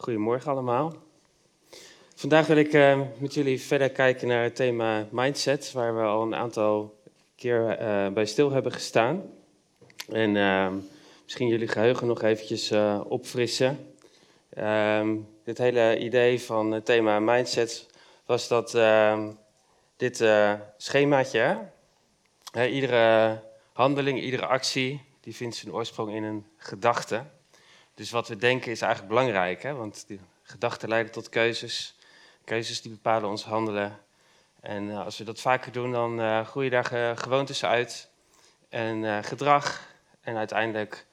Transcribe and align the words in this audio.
Goedemorgen 0.00 0.50
allemaal. 0.50 0.94
Vandaag 2.14 2.46
wil 2.46 2.56
ik 2.56 2.72
uh, 2.72 3.00
met 3.18 3.34
jullie 3.34 3.60
verder 3.60 3.90
kijken 3.90 4.28
naar 4.28 4.42
het 4.42 4.56
thema 4.56 5.06
mindset, 5.10 5.72
waar 5.72 5.96
we 5.96 6.02
al 6.02 6.22
een 6.22 6.34
aantal 6.34 7.00
keer 7.36 7.80
uh, 7.80 8.08
bij 8.08 8.26
stil 8.26 8.50
hebben 8.50 8.72
gestaan. 8.72 9.22
En 10.08 10.34
uh, 10.34 10.72
misschien 11.24 11.48
jullie 11.48 11.68
geheugen 11.68 12.06
nog 12.06 12.22
eventjes 12.22 12.72
opfrissen. 13.04 13.94
Ehm, 14.50 15.16
dit 15.44 15.58
hele 15.58 15.98
idee 15.98 16.40
van 16.40 16.72
het 16.72 16.84
thema 16.84 17.18
mindset 17.18 17.86
was 18.26 18.48
dat 18.48 18.74
ehm, 18.74 19.30
dit 19.96 20.24
schemaatje, 20.76 21.68
hè, 22.52 22.66
iedere 22.66 23.38
handeling, 23.72 24.20
iedere 24.20 24.46
actie, 24.46 25.04
die 25.20 25.36
vindt 25.36 25.56
zijn 25.56 25.74
oorsprong 25.74 26.14
in 26.14 26.22
een 26.22 26.46
gedachte. 26.56 27.24
Dus 27.94 28.10
wat 28.10 28.28
we 28.28 28.36
denken 28.36 28.70
is 28.70 28.80
eigenlijk 28.80 29.12
belangrijk, 29.14 29.62
hè? 29.62 29.74
want 29.74 30.04
die 30.06 30.20
gedachten 30.42 30.88
leiden 30.88 31.12
tot 31.12 31.28
keuzes. 31.28 31.98
Keuzes 32.44 32.82
die 32.82 32.90
bepalen 32.90 33.28
ons 33.28 33.44
handelen. 33.44 33.98
En 34.60 34.84
uh, 34.84 35.04
als 35.04 35.18
we 35.18 35.24
dat 35.24 35.40
vaker 35.40 35.72
doen, 35.72 35.92
dan 35.92 36.20
uh, 36.20 36.46
groeien 36.46 36.70
daar 36.70 37.16
gewoontes 37.16 37.64
uit 37.64 38.10
en 38.68 39.02
uh, 39.02 39.18
gedrag. 39.22 39.88
En 40.20 40.36
uiteindelijk 40.36 41.06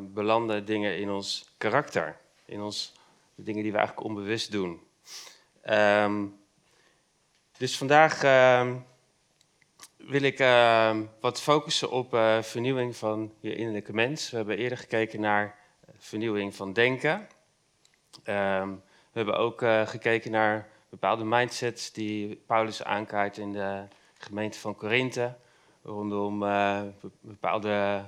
belanden 0.00 0.64
dingen 0.64 0.98
in 0.98 1.10
ons 1.10 1.54
karakter. 1.58 2.16
In 2.44 2.60
ons, 2.60 2.92
de 3.34 3.42
dingen 3.42 3.62
die 3.62 3.72
we 3.72 3.78
eigenlijk 3.78 4.08
onbewust 4.08 4.52
doen. 4.52 4.80
Um, 5.64 6.38
dus 7.58 7.76
vandaag 7.76 8.22
ehm, 8.22 8.76
wil 9.96 10.22
ik 10.22 10.38
ehm, 10.38 11.02
wat 11.20 11.40
focussen 11.40 11.90
op 11.90 12.08
vernieuwing 12.40 12.96
van 12.96 13.32
je 13.40 13.54
innerlijke 13.54 13.92
mens. 13.92 14.30
We 14.30 14.36
hebben 14.36 14.58
eerder 14.58 14.78
gekeken 14.78 15.20
naar 15.20 15.59
vernieuwing 16.00 16.54
van 16.54 16.72
denken. 16.72 17.28
Um, 18.24 18.82
we 19.12 19.18
hebben 19.18 19.36
ook 19.36 19.62
uh, 19.62 19.86
gekeken 19.86 20.30
naar 20.30 20.68
bepaalde 20.88 21.24
mindsets 21.24 21.92
die 21.92 22.42
Paulus 22.46 22.84
aankaart 22.84 23.38
in 23.38 23.52
de 23.52 23.84
gemeente 24.14 24.58
van 24.58 24.74
Korinthe. 24.74 25.36
Rondom 25.82 26.42
uh, 26.42 26.80
bepaalde 27.20 28.04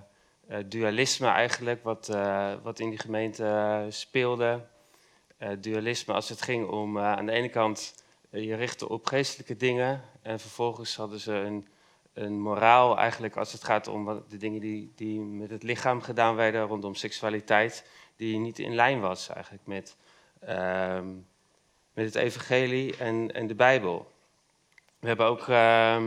uh, 0.51 0.57
dualisme 0.67 1.29
eigenlijk, 1.29 1.83
wat, 1.83 2.07
wat 2.63 2.79
in 2.79 2.89
die 2.89 2.99
gemeente 2.99 3.87
speelde. 3.89 4.67
dualisme 5.59 6.15
als 6.15 6.29
het 6.29 6.43
ging 6.43 6.69
om 6.69 6.99
aan 6.99 7.27
de 7.27 7.33
ene 7.33 7.49
kant 7.49 8.05
je 8.31 8.55
richten 8.55 8.89
op 8.89 9.07
geestelijke 9.07 9.57
dingen. 9.57 10.03
En 10.23 10.41
vervolgens 10.41 10.97
hadden 10.97 11.21
ze 11.21 11.33
een 11.33 11.69
een 12.13 12.41
moraal 12.41 12.99
eigenlijk 12.99 13.37
als 13.37 13.53
het 13.53 13.65
gaat 13.65 13.89
om 13.89 14.25
de 14.29 14.37
dingen 14.37 14.61
die, 14.61 14.93
die 14.97 15.21
met 15.21 15.51
het 15.51 15.63
lichaam 15.63 16.01
gedaan 16.01 16.35
werden 16.35 16.67
rondom 16.67 16.95
seksualiteit, 16.95 17.87
die 18.17 18.39
niet 18.39 18.59
in 18.59 18.75
lijn 18.75 19.01
was 19.01 19.29
eigenlijk 19.29 19.67
met, 19.67 19.97
uh, 20.49 21.01
met 21.93 22.05
het 22.05 22.15
evangelie 22.15 22.97
en, 22.97 23.35
en 23.35 23.47
de 23.47 23.55
Bijbel. 23.55 24.13
We 24.99 25.07
hebben 25.07 25.27
ook 25.27 25.47
uh, 25.47 26.03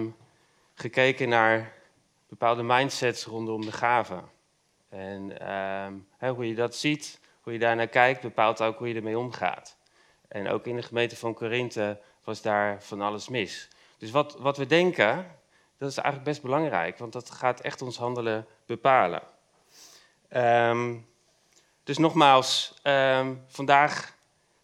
gekeken 0.74 1.30
naar 1.30 1.74
bepaalde 2.30 2.64
mindsets 2.64 3.26
rondom 3.26 3.62
de 3.62 3.72
gaven. 3.72 4.24
En 4.90 5.32
uh, 6.22 6.30
hoe 6.32 6.48
je 6.48 6.56
dat 6.56 6.76
ziet, 6.76 7.20
hoe 7.42 7.54
je 7.54 7.60
daarnaar 7.60 7.88
kijkt, 7.88 8.22
bepaalt 8.22 8.62
ook 8.62 8.78
hoe 8.78 8.88
je 8.88 8.96
ermee 8.96 9.18
omgaat. 9.18 9.78
En 10.28 10.50
ook 10.50 10.66
in 10.66 10.76
de 10.76 10.82
gemeente 10.82 11.16
van 11.16 11.34
Korinthe 11.34 12.00
was 12.24 12.42
daar 12.42 12.84
van 12.84 13.02
alles 13.02 13.30
mis. 13.30 13.70
Dus 13.98 14.12
wat, 14.12 14.38
wat 14.40 14.58
we 14.58 14.66
denken, 14.66 15.26
dat 15.86 15.98
is 15.98 16.04
eigenlijk 16.04 16.32
best 16.32 16.42
belangrijk, 16.42 16.98
want 16.98 17.14
dat 17.14 17.32
gaat 17.32 17.60
echt 17.60 17.82
ons 17.82 17.98
handelen 17.98 18.48
bepalen. 18.66 19.22
Um, 20.30 21.08
dus 21.84 21.98
nogmaals, 21.98 22.74
um, 22.84 23.44
vandaag 23.48 24.16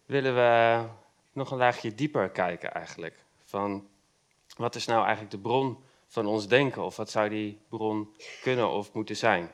willen 0.06 0.34
we 0.34 0.84
nog 1.32 1.50
een 1.50 1.58
laagje 1.58 1.94
dieper 1.94 2.30
kijken 2.30 2.72
eigenlijk. 2.72 3.24
Van 3.44 3.88
wat 4.56 4.74
is 4.74 4.86
nou 4.86 5.00
eigenlijk 5.00 5.30
de 5.30 5.38
bron 5.38 5.84
van 6.06 6.26
ons 6.26 6.48
denken? 6.48 6.82
Of 6.82 6.96
wat 6.96 7.10
zou 7.10 7.28
die 7.28 7.60
bron 7.68 8.14
kunnen 8.42 8.68
of 8.68 8.92
moeten 8.92 9.16
zijn? 9.16 9.50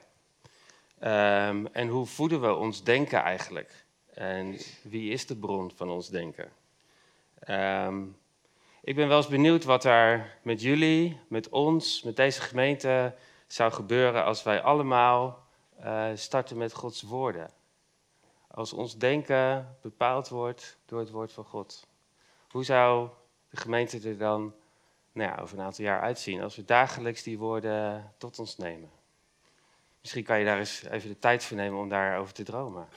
Um, 1.01 1.67
en 1.67 1.89
hoe 1.89 2.07
voeden 2.07 2.41
we 2.41 2.55
ons 2.55 2.85
denken 2.85 3.23
eigenlijk? 3.23 3.85
En 4.15 4.57
wie 4.83 5.13
is 5.13 5.27
de 5.27 5.37
bron 5.37 5.73
van 5.75 5.91
ons 5.91 6.09
denken? 6.09 6.53
Um, 7.49 8.17
ik 8.89 8.95
ben 8.95 9.09
wel 9.09 9.17
eens 9.17 9.29
benieuwd 9.29 9.65
wat 9.65 9.85
er 9.85 10.39
met 10.43 10.63
jullie, 10.63 11.21
met 11.29 11.49
ons, 11.49 12.03
met 12.03 12.17
deze 12.17 12.41
gemeente 12.41 13.15
zou 13.47 13.73
gebeuren 13.73 14.25
als 14.25 14.43
wij 14.43 14.63
allemaal 14.63 15.47
uh, 15.81 16.07
starten 16.15 16.57
met 16.57 16.73
Gods 16.73 17.03
woorden. 17.03 17.51
Als 18.51 18.73
ons 18.73 18.99
denken 18.99 19.77
bepaald 19.83 20.29
wordt 20.29 20.79
door 20.87 20.99
het 20.99 21.11
woord 21.11 21.33
van 21.33 21.45
God. 21.45 21.87
Hoe 22.51 22.65
zou 22.65 23.09
de 23.51 23.57
gemeente 23.57 24.09
er 24.09 24.19
dan 24.19 24.55
nou 25.13 25.31
ja, 25.31 25.43
over 25.43 25.59
een 25.59 25.65
aantal 25.65 25.85
jaar 25.85 26.01
uitzien 26.01 26.43
als 26.43 26.57
we 26.57 26.65
dagelijks 26.65 27.23
die 27.23 27.39
woorden 27.39 28.13
tot 28.19 28.39
ons 28.39 28.57
nemen? 28.57 28.91
Misschien 30.01 30.25
kan 30.25 30.39
je 30.39 30.45
daar 30.45 30.59
eens 30.59 30.83
even 30.83 31.09
de 31.09 31.19
tijd 31.19 31.45
voor 31.45 31.57
nemen 31.57 31.79
om 31.79 31.89
daarover 31.89 32.35
te 32.35 32.43
dromen. 32.43 32.89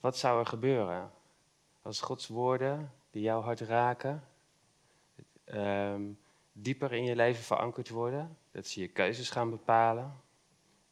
Wat 0.00 0.16
zou 0.16 0.40
er 0.40 0.46
gebeuren 0.46 1.10
als 1.82 2.00
Gods 2.00 2.26
woorden 2.26 2.92
die 3.10 3.22
jouw 3.22 3.40
hart 3.40 3.60
raken, 3.60 4.28
um, 5.54 6.18
dieper 6.52 6.92
in 6.92 7.04
je 7.04 7.16
leven 7.16 7.42
verankerd 7.42 7.88
worden. 7.88 8.36
Dat 8.50 8.66
ze 8.66 8.80
je 8.80 8.88
keuzes 8.88 9.30
gaan 9.30 9.50
bepalen, 9.50 10.20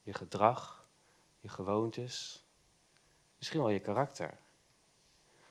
je 0.03 0.15
gedrag, 0.15 0.89
je 1.41 1.49
gewoontes, 1.49 2.45
misschien 3.39 3.61
wel 3.61 3.71
je 3.71 3.79
karakter. 3.79 4.39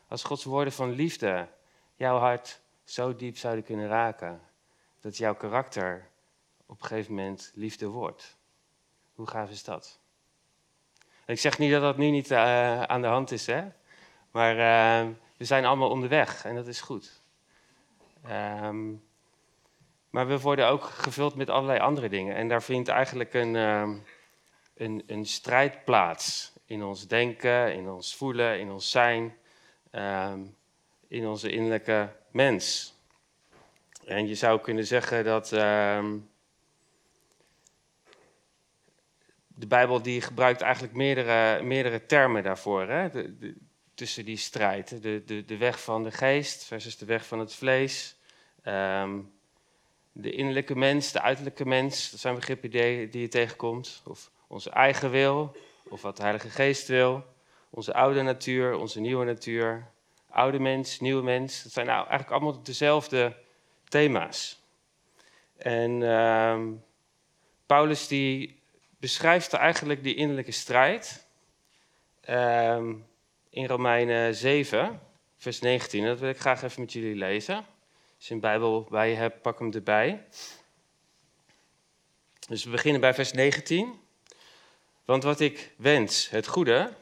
Als 0.08 0.24
Gods 0.24 0.44
woorden 0.44 0.74
van 0.74 0.90
liefde 0.90 1.48
jouw 1.96 2.18
hart 2.18 2.62
zo 2.84 3.16
diep 3.16 3.38
zouden 3.38 3.64
kunnen 3.64 3.88
raken, 3.88 4.42
dat 5.00 5.18
jouw 5.18 5.36
karakter 5.36 6.10
op 6.66 6.82
een 6.82 6.88
gegeven 6.88 7.14
moment 7.14 7.52
liefde 7.56 7.88
wordt. 7.88 8.38
Hoe 9.16 9.28
gaaf 9.28 9.50
is 9.50 9.64
dat? 9.64 10.00
ik 11.26 11.40
zeg 11.40 11.58
niet 11.58 11.72
dat 11.72 11.82
dat 11.82 11.98
nu 11.98 12.10
niet 12.10 12.32
uh, 12.32 12.84
aan 12.84 13.02
de 13.02 13.08
hand 13.08 13.32
is, 13.32 13.46
hè? 13.46 13.68
maar 14.32 14.52
uh, 14.52 15.14
we 15.38 15.46
zijn 15.46 15.66
allemaal 15.66 15.90
onderweg 15.90 16.46
en 16.46 16.56
dat 16.56 16.68
is 16.68 16.82
goed. 16.82 17.17
Um, 18.32 19.06
maar 20.10 20.28
we 20.28 20.40
worden 20.40 20.68
ook 20.68 20.84
gevuld 20.84 21.36
met 21.36 21.50
allerlei 21.50 21.80
andere 21.80 22.10
dingen. 22.10 22.36
En 22.36 22.48
daar 22.48 22.64
vindt 22.64 22.88
eigenlijk 22.88 23.34
een, 23.34 23.54
uh, 23.56 23.90
een, 24.74 25.04
een 25.08 25.26
strijd 25.26 25.86
plaats. 25.86 26.54
In 26.66 26.84
ons 26.84 27.08
denken, 27.08 27.74
in 27.74 27.90
ons 27.90 28.16
voelen, 28.16 28.60
in 28.60 28.72
ons 28.72 28.92
zijn, 28.92 29.38
uh, 29.92 30.34
in 31.08 31.28
onze 31.28 31.52
innerlijke 31.52 32.10
mens. 32.32 32.96
En 34.06 34.28
je 34.28 34.36
zou 34.36 34.62
kunnen 34.62 34.86
zeggen 34.86 35.24
dat 35.24 35.50
de 39.48 39.68
Bijbel 39.68 40.02
die 40.02 40.22
gebruikt 40.22 40.62
eigenlijk 40.62 40.94
meerdere, 40.94 41.64
meerdere 41.64 42.06
termen 42.06 42.44
daarvoor. 42.44 42.88
Hè? 42.88 43.10
Tussen 43.94 44.26
die 44.26 44.38
strijd. 44.38 45.02
De, 45.02 45.24
de, 45.26 45.46
de 45.46 45.58
weg 45.58 45.84
van 45.84 46.04
de 46.04 46.12
geest 46.12 46.64
versus 46.64 46.98
de 46.98 47.06
weg 47.06 47.26
van 47.26 47.40
het 47.40 47.54
vlees. 47.54 48.17
Um, 48.68 49.32
de 50.12 50.32
innerlijke 50.32 50.76
mens, 50.76 51.12
de 51.12 51.22
uiterlijke 51.22 51.66
mens, 51.66 52.12
dat 52.12 52.20
zijn 52.20 52.36
begrippen 52.36 52.70
die, 52.70 53.20
je 53.20 53.28
tegenkomt. 53.28 54.02
Of 54.06 54.32
onze 54.48 54.70
eigen 54.70 55.10
wil, 55.12 55.56
of 55.90 56.02
wat 56.02 56.16
de 56.18 56.22
Heilige 56.22 56.50
Geest 56.50 56.88
wil. 56.88 57.24
Onze 57.70 57.94
oude 57.94 58.22
natuur, 58.22 58.76
onze 58.76 59.00
nieuwe 59.00 59.26
natuur. 59.26 59.88
Oude 60.30 60.60
mens, 60.60 61.00
nieuwe 61.00 61.24
mens. 61.24 61.64
Dat 61.64 61.72
zijn 61.72 61.86
nou 61.86 61.98
eigenlijk 62.00 62.32
allemaal 62.32 62.64
dezelfde 62.64 63.36
thema's. 63.88 64.62
En 65.58 66.02
uh, 66.02 66.62
Paulus 67.66 68.08
die 68.08 68.62
beschrijft 69.00 69.54
eigenlijk 69.54 70.04
die 70.04 70.16
innerlijke 70.16 70.52
strijd 70.52 71.28
uh, 72.30 72.84
in 73.50 73.66
Romeinen 73.66 74.36
7, 74.36 75.00
vers 75.38 75.60
19. 75.60 76.06
Dat 76.06 76.20
wil 76.20 76.30
ik 76.30 76.40
graag 76.40 76.64
even 76.64 76.82
met 76.82 76.94
jullie 76.94 77.16
lezen. 77.16 77.66
Als 78.18 78.28
je 78.28 78.34
een 78.34 78.40
Bijbel 78.40 78.88
bij 78.90 79.10
je 79.10 79.16
hebt, 79.16 79.42
pak 79.42 79.60
hem 79.60 79.72
erbij. 79.72 80.28
Dus 82.48 82.64
we 82.64 82.70
beginnen 82.70 83.02
bij 83.02 83.14
vers 83.14 83.32
19. 83.32 84.00
Want 85.06 85.24
wat 85.24 85.40
ik 85.40 85.74
wens, 85.78 86.30
het 86.30 86.48
goede. 86.48 86.94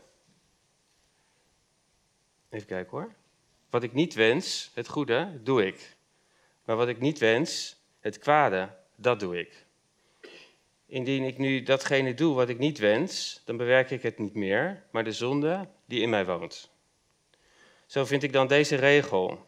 Even 2.50 2.68
kijken 2.68 2.98
hoor. 2.98 3.14
Wat 3.70 3.84
ik 3.84 3.94
niet 3.94 4.14
wens, 4.14 4.72
het 4.74 4.88
goede, 4.88 5.40
doe 5.44 5.66
ik. 5.66 5.96
Maar 6.66 6.76
wat 6.76 6.88
ik 6.88 7.00
niet 7.00 7.20
wens, 7.20 7.76
het 8.00 8.20
kwade, 8.20 8.70
dat 8.96 9.20
doe 9.20 9.40
ik. 9.40 9.66
Indien 10.86 11.24
ik 11.24 11.38
nu 11.38 11.64
datgene 11.64 12.14
doe 12.14 12.36
wat 12.36 12.50
ik 12.50 12.58
niet 12.58 12.78
wens, 12.78 13.42
dan 13.46 13.58
bewerk 13.58 13.92
ik 13.92 14.02
het 14.02 14.18
niet 14.18 14.34
meer, 14.34 14.84
maar 14.92 15.04
de 15.04 15.12
zonde 15.12 15.68
die 15.86 16.02
in 16.02 16.10
mij 16.10 16.26
woont. 16.26 16.70
Zo 17.86 18.06
vind 18.06 18.24
ik 18.24 18.34
dan 18.34 18.48
deze 18.48 18.76
regel. 18.76 19.46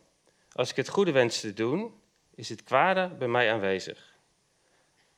Als 0.58 0.70
ik 0.70 0.76
het 0.76 0.90
goede 0.90 1.12
wens 1.12 1.40
te 1.40 1.54
doen, 1.54 1.94
is 2.36 2.50
het 2.50 2.64
kwade 2.64 3.08
bij 3.08 3.28
mij 3.28 3.52
aanwezig. 3.52 4.18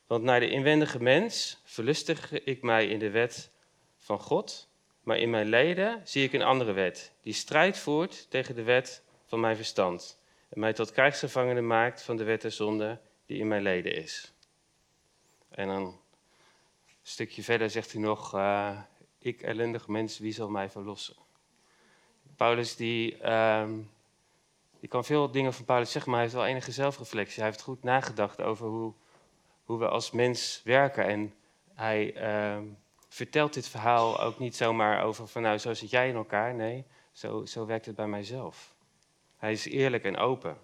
Want 0.06 0.22
naar 0.22 0.40
de 0.40 0.50
inwendige 0.50 1.02
mens 1.02 1.60
verlustig 1.64 2.32
ik 2.44 2.62
mij 2.62 2.86
in 2.86 2.98
de 2.98 3.10
wet 3.10 3.50
van 3.98 4.18
God, 4.18 4.68
Maar 5.02 5.18
in 5.18 5.30
mijn 5.30 5.46
leden 5.46 6.00
zie 6.04 6.24
ik 6.24 6.32
een 6.32 6.42
andere 6.42 6.72
wet, 6.72 7.12
die 7.22 7.32
strijd 7.32 7.78
voert 7.78 8.30
tegen 8.30 8.54
de 8.54 8.62
wet 8.62 9.02
van 9.26 9.40
mijn 9.40 9.56
verstand. 9.56 10.18
En 10.48 10.60
mij 10.60 10.72
tot 10.72 10.92
krijgsgevangene 10.92 11.60
maakt 11.60 12.02
van 12.02 12.16
de 12.16 12.24
wet 12.24 12.44
zonde 12.48 13.00
die 13.26 13.38
in 13.38 13.48
mijn 13.48 13.62
leden 13.62 13.94
is. 13.94 14.32
En 15.48 15.66
dan 15.66 15.82
een 15.82 15.98
stukje 17.02 17.42
verder 17.42 17.70
zegt 17.70 17.92
hij 17.92 18.00
nog, 18.00 18.34
uh, 18.34 18.80
ik 19.18 19.42
ellendig 19.42 19.88
mens, 19.88 20.18
wie 20.18 20.32
zal 20.32 20.48
mij 20.48 20.70
verlossen? 20.70 21.16
Paulus 22.36 22.76
die, 22.76 23.16
uh, 23.22 23.68
die 24.80 24.88
kan 24.88 25.04
veel 25.04 25.30
dingen 25.30 25.52
van 25.52 25.64
Paulus 25.64 25.90
zeggen, 25.90 26.10
maar 26.10 26.20
hij 26.20 26.28
heeft 26.28 26.40
wel 26.40 26.50
enige 26.50 26.72
zelfreflectie. 26.72 27.42
Hij 27.42 27.50
heeft 27.50 27.62
goed 27.62 27.82
nagedacht 27.82 28.40
over 28.40 28.66
hoe, 28.66 28.92
hoe 29.64 29.78
we 29.78 29.88
als 29.88 30.10
mens 30.10 30.60
werken. 30.64 31.04
En 31.04 31.34
hij 31.74 32.16
uh, 32.16 32.62
vertelt 33.08 33.54
dit 33.54 33.68
verhaal 33.68 34.20
ook 34.20 34.38
niet 34.38 34.56
zomaar 34.56 35.02
over 35.02 35.28
van 35.28 35.42
nou, 35.42 35.58
zo 35.58 35.74
zit 35.74 35.90
jij 35.90 36.08
in 36.08 36.14
elkaar. 36.14 36.54
Nee, 36.54 36.84
zo, 37.12 37.44
zo 37.44 37.66
werkt 37.66 37.86
het 37.86 37.96
bij 37.96 38.06
mijzelf. 38.06 38.74
Hij 39.36 39.52
is 39.52 39.64
eerlijk 39.64 40.04
en 40.04 40.16
open. 40.16 40.58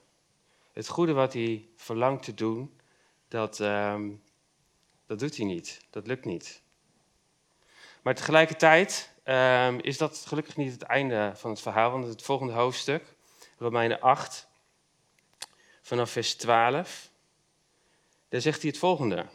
Het 0.73 0.89
goede 0.89 1.13
wat 1.13 1.33
hij 1.33 1.69
verlangt 1.77 2.23
te 2.23 2.35
doen, 2.35 2.81
dat, 3.29 3.61
ehm, 3.61 4.11
dat 5.07 5.19
doet 5.19 5.37
hij 5.37 5.47
niet. 5.47 5.87
Dat 5.91 6.07
lukt 6.07 6.25
niet. 6.25 6.63
Maar 8.03 8.15
tegelijkertijd 8.15 9.15
um, 9.25 9.81
is 9.81 9.99
dat 9.99 10.25
gelukkig 10.27 10.57
niet 10.57 10.73
het 10.73 10.83
einde 10.83 11.33
van 11.35 11.51
het 11.51 11.61
verhaal, 11.61 11.91
want 11.91 12.07
het 12.07 12.23
volgende 12.23 12.53
hoofdstuk, 12.53 13.16
Romeinen 13.59 14.01
8, 14.01 14.49
vanaf 15.83 16.11
vers 16.11 16.35
12, 16.35 17.11
daar 18.29 18.41
zegt 18.41 18.61
hij 18.61 18.71
het 18.71 18.79
volgende. 18.79 19.27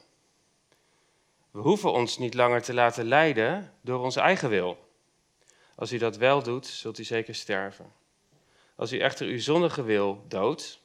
We 1.51 1.59
hoeven 1.59 1.91
ons 1.91 2.17
niet 2.17 2.33
langer 2.33 2.61
te 2.61 2.73
laten 2.73 3.05
leiden 3.05 3.73
door 3.81 3.99
onze 3.99 4.19
eigen 4.19 4.49
wil. 4.49 4.89
Als 5.75 5.91
u 5.91 5.97
dat 5.97 6.17
wel 6.17 6.43
doet, 6.43 6.67
zult 6.67 6.99
u 6.99 7.03
zeker 7.03 7.35
sterven. 7.35 7.93
Als 8.75 8.91
u 8.91 8.99
echter 8.99 9.27
uw 9.27 9.39
zondige 9.39 9.83
wil 9.83 10.25
doodt, 10.27 10.79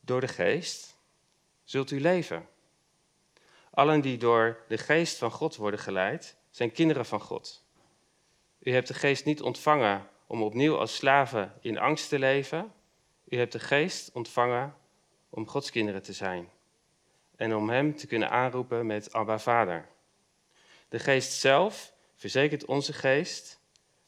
door 0.00 0.20
de 0.20 0.28
geest, 0.28 0.96
zult 1.64 1.90
u 1.90 2.00
leven. 2.00 2.48
Allen 3.70 4.00
die 4.00 4.18
door 4.18 4.64
de 4.68 4.78
geest 4.78 5.18
van 5.18 5.30
God 5.30 5.56
worden 5.56 5.80
geleid, 5.80 6.36
zijn 6.50 6.72
kinderen 6.72 7.06
van 7.06 7.20
God. 7.20 7.64
U 8.58 8.72
hebt 8.72 8.88
de 8.88 8.94
geest 8.94 9.24
niet 9.24 9.42
ontvangen 9.42 10.08
om 10.28 10.42
opnieuw 10.42 10.78
als 10.78 10.94
slaven 10.94 11.52
in 11.60 11.78
angst 11.78 12.08
te 12.08 12.18
leven. 12.18 12.72
U 13.28 13.36
hebt 13.36 13.52
de 13.52 13.58
geest 13.58 14.12
ontvangen 14.12 14.74
om 15.30 15.46
Gods 15.46 15.70
kinderen 15.70 16.02
te 16.02 16.12
zijn 16.12 16.48
en 17.36 17.54
om 17.54 17.70
Hem 17.70 17.96
te 17.96 18.06
kunnen 18.06 18.30
aanroepen 18.30 18.86
met 18.86 19.12
Abba 19.12 19.38
Vader. 19.38 19.88
De 20.88 20.98
geest 20.98 21.32
zelf 21.32 21.92
verzekert 22.16 22.64
onze 22.64 22.92
geest 22.92 23.60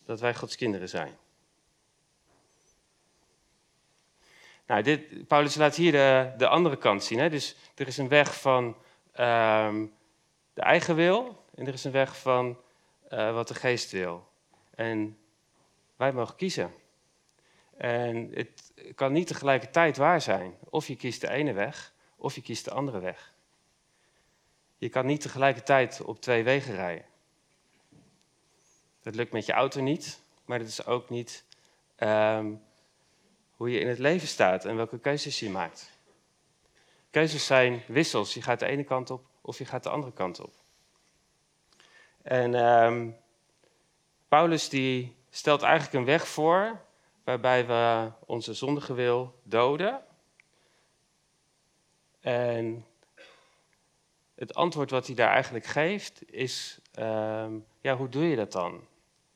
dat 0.05 0.21
wij 0.21 0.35
Gods 0.35 0.57
kinderen 0.57 0.89
zijn. 0.89 1.17
Nou, 4.67 4.83
dit, 4.83 5.27
Paulus 5.27 5.55
laat 5.55 5.77
hier 5.77 5.93
de, 5.93 6.33
de 6.37 6.49
andere 6.49 6.77
kant 6.77 7.05
zien. 7.05 7.19
Hè? 7.19 7.31
Dus 7.31 7.57
er 7.75 7.87
is 7.87 7.97
een 7.97 8.09
weg 8.09 8.41
van 8.41 8.77
ehm, 9.13 9.87
de 10.55 10.63
eigen 10.63 10.95
wil 10.95 11.45
en 11.55 11.67
er 11.67 11.73
is 11.73 11.85
een 11.85 11.93
weg 11.93 12.19
van 12.19 12.59
uh, 13.11 13.35
wat 13.35 13.49
de 13.49 13.55
geest 13.55 13.91
wil. 13.91 14.29
En 14.75 15.19
wij 16.01 16.13
mogen 16.13 16.37
kiezen. 16.37 16.75
En 17.77 18.31
het 18.35 18.73
kan 18.95 19.13
niet 19.13 19.27
tegelijkertijd 19.27 19.97
waar 19.97 20.21
zijn. 20.21 20.55
Of 20.71 20.87
je 20.87 20.97
kiest 20.97 21.21
de 21.21 21.31
ene 21.31 21.53
weg, 21.53 21.93
of 22.17 22.35
je 22.35 22.43
kiest 22.43 22.65
de 22.65 22.71
andere 22.71 23.01
weg. 23.01 23.35
Je 24.77 24.89
kan 24.89 25.07
niet 25.07 25.21
tegelijkertijd 25.21 26.01
op 26.01 26.21
twee 26.21 26.45
wegen 26.45 26.75
rijden. 26.75 27.05
Dat 29.03 29.15
lukt 29.15 29.33
met 29.33 29.47
je 29.47 29.53
auto 29.53 29.81
niet, 29.81 30.23
maar 30.45 30.59
dat 30.59 30.69
is 30.69 30.87
ook 30.87 31.11
niet 31.11 31.45
um, 31.99 32.63
hoe 33.51 33.71
je 33.71 33.79
in 33.79 33.89
het 33.89 33.99
leven 33.99 34.29
staat 34.29 34.65
en 34.65 34.77
welke 34.77 34.99
keuzes 34.99 35.41
je 35.41 35.51
maakt. 35.51 35.99
Keuzes 37.11 37.47
zijn 37.47 37.83
wissels. 37.87 38.35
Je 38.35 38.43
gaat 38.43 38.59
de 38.59 38.67
ene 38.67 38.85
kant 38.85 39.11
op 39.11 39.27
of 39.41 39.59
je 39.59 39.65
gaat 39.65 39.83
de 39.83 39.91
andere 39.91 40.13
kant 40.13 40.41
op. 40.41 40.55
En 42.23 42.55
um, 42.55 43.17
Paulus 44.29 44.69
die 44.69 45.19
stelt 45.31 45.63
eigenlijk 45.63 45.95
een 45.95 46.05
weg 46.05 46.29
voor 46.29 46.81
waarbij 47.25 47.67
we 47.67 48.11
onze 48.27 48.55
zondige 48.55 48.95
wil 48.95 49.35
doden. 49.43 50.05
En 52.21 52.87
het 54.35 54.55
antwoord 54.55 54.91
wat 54.91 55.07
hij 55.07 55.15
daar 55.15 55.33
eigenlijk 55.33 55.65
geeft 55.65 56.33
is, 56.33 56.79
um, 56.99 57.67
ja, 57.81 57.97
hoe 57.97 58.09
doe 58.09 58.25
je 58.25 58.37
dat 58.37 58.53
dan? 58.53 58.81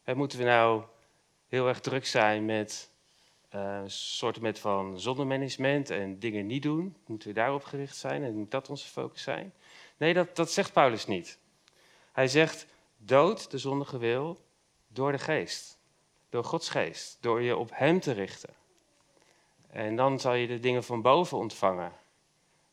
He, 0.02 0.14
moeten 0.14 0.38
we 0.38 0.44
nou 0.44 0.82
heel 1.48 1.68
erg 1.68 1.80
druk 1.80 2.06
zijn 2.06 2.44
met 2.44 2.90
uh, 3.54 3.80
soorten 3.86 4.42
met 4.42 4.58
van 4.58 5.00
zonnemanagement 5.00 5.90
en 5.90 6.18
dingen 6.18 6.46
niet 6.46 6.62
doen? 6.62 6.96
Moeten 7.06 7.28
we 7.28 7.34
daarop 7.34 7.64
gericht 7.64 7.96
zijn 7.96 8.22
en 8.22 8.34
moet 8.34 8.50
dat 8.50 8.70
onze 8.70 8.88
focus 8.88 9.22
zijn? 9.22 9.52
Nee, 9.96 10.14
dat, 10.14 10.36
dat 10.36 10.50
zegt 10.50 10.72
Paulus 10.72 11.06
niet. 11.06 11.38
Hij 12.12 12.28
zegt, 12.28 12.66
dood 12.96 13.50
de 13.50 13.58
zondige 13.58 13.98
wil 13.98 14.44
door 14.88 15.12
de 15.12 15.18
geest. 15.18 15.73
Door 16.34 16.44
Gods 16.44 16.68
geest. 16.68 17.18
Door 17.20 17.42
je 17.42 17.56
op 17.56 17.70
Hem 17.72 18.00
te 18.00 18.12
richten. 18.12 18.54
En 19.70 19.96
dan 19.96 20.20
zal 20.20 20.34
je 20.34 20.46
de 20.46 20.60
dingen 20.60 20.84
van 20.84 21.02
boven 21.02 21.38
ontvangen. 21.38 21.92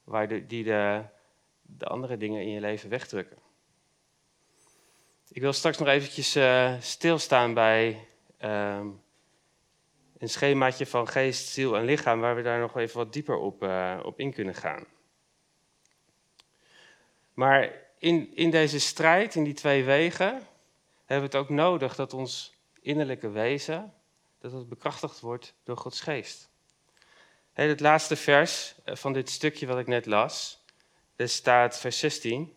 Waar 0.04 0.28
de, 0.28 0.46
die 0.46 0.64
de, 0.64 1.04
de 1.62 1.86
andere 1.86 2.18
dingen 2.18 2.42
in 2.42 2.50
je 2.50 2.60
leven 2.60 2.90
wegdrukken. 2.90 3.38
Ik 5.28 5.42
wil 5.42 5.54
straks 5.54 5.78
nog 5.78 5.88
eventjes 5.88 6.36
uh, 6.36 6.74
stilstaan 6.80 7.54
bij 7.54 8.08
uh, 8.40 8.86
een 10.18 10.30
schemaatje 10.30 10.86
van 10.86 11.08
geest, 11.08 11.48
ziel 11.48 11.78
en 11.78 11.86
lichaam, 11.86 12.20
waar 12.20 12.36
we 12.36 12.42
daar 12.42 12.60
nog 12.60 12.78
even 12.78 12.98
wat 12.98 13.14
dieper 13.14 13.38
op, 13.38 13.64
uh, 13.64 14.00
op 14.04 14.20
in 14.20 14.34
kunnen 14.34 14.56
gaan. 14.56 14.86
Maar 17.34 17.74
in, 17.98 18.36
in 18.36 18.50
deze 18.50 18.80
strijd, 18.80 19.36
in 19.36 19.44
die 19.44 19.54
twee 19.54 19.84
wegen, 19.84 20.48
hebben 21.06 21.30
we 21.30 21.38
het 21.38 21.46
ook 21.46 21.50
nodig 21.50 21.96
dat 21.96 22.14
ons 22.14 22.60
innerlijke 22.82 23.30
wezen, 23.30 23.94
dat 24.40 24.52
het 24.52 24.70
bekrachtigd 24.70 25.20
wordt 25.20 25.54
door 25.64 25.78
Gods 25.78 26.02
geest. 26.02 26.50
het 27.54 27.80
laatste 27.80 28.16
vers 28.16 28.76
eh, 28.84 28.96
van 28.96 29.14
dit 29.14 29.30
stukje 29.30 29.66
wat 29.66 29.80
ik 29.80 29.88
net 29.88 30.06
las, 30.06 30.64
daar 31.16 31.30
staat 31.30 31.80
vers 31.80 32.00
16, 32.00 32.54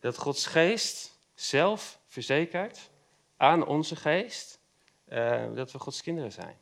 dat 0.00 0.18
Gods 0.18 0.46
geest 0.46 1.18
zelf 1.34 1.98
verzekert 2.06 2.90
aan 3.36 3.66
onze 3.66 3.96
geest 3.96 4.60
uh, 5.08 5.54
dat 5.54 5.72
we 5.72 5.78
Gods 5.78 6.02
kinderen 6.02 6.32
zijn. 6.32 6.56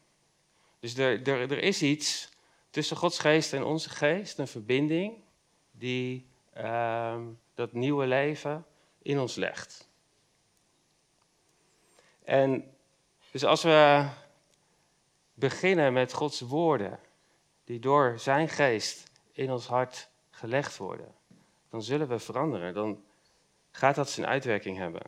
Dus 0.80 0.96
er, 0.96 1.28
er, 1.28 1.40
er 1.40 1.62
is 1.62 1.82
iets 1.82 2.28
tussen 2.70 2.96
Gods 2.96 3.18
geest 3.18 3.52
en 3.52 3.62
onze 3.62 3.90
geest, 3.90 4.38
een 4.38 4.48
verbinding 4.48 5.22
die 5.70 6.26
uh, 6.56 7.20
dat 7.54 7.72
nieuwe 7.72 8.06
leven 8.06 8.66
in 9.02 9.18
ons 9.18 9.34
legt. 9.34 9.88
En 12.24 12.74
dus 13.30 13.44
als 13.44 13.62
we 13.62 14.08
beginnen 15.34 15.92
met 15.92 16.12
Gods 16.12 16.40
woorden, 16.40 16.98
die 17.64 17.78
door 17.78 18.14
zijn 18.18 18.48
geest 18.48 19.10
in 19.32 19.50
ons 19.50 19.66
hart 19.66 20.08
gelegd 20.30 20.76
worden, 20.76 21.14
dan 21.70 21.82
zullen 21.82 22.08
we 22.08 22.18
veranderen. 22.18 22.74
Dan 22.74 23.04
gaat 23.70 23.94
dat 23.94 24.10
zijn 24.10 24.26
uitwerking 24.26 24.76
hebben. 24.76 25.02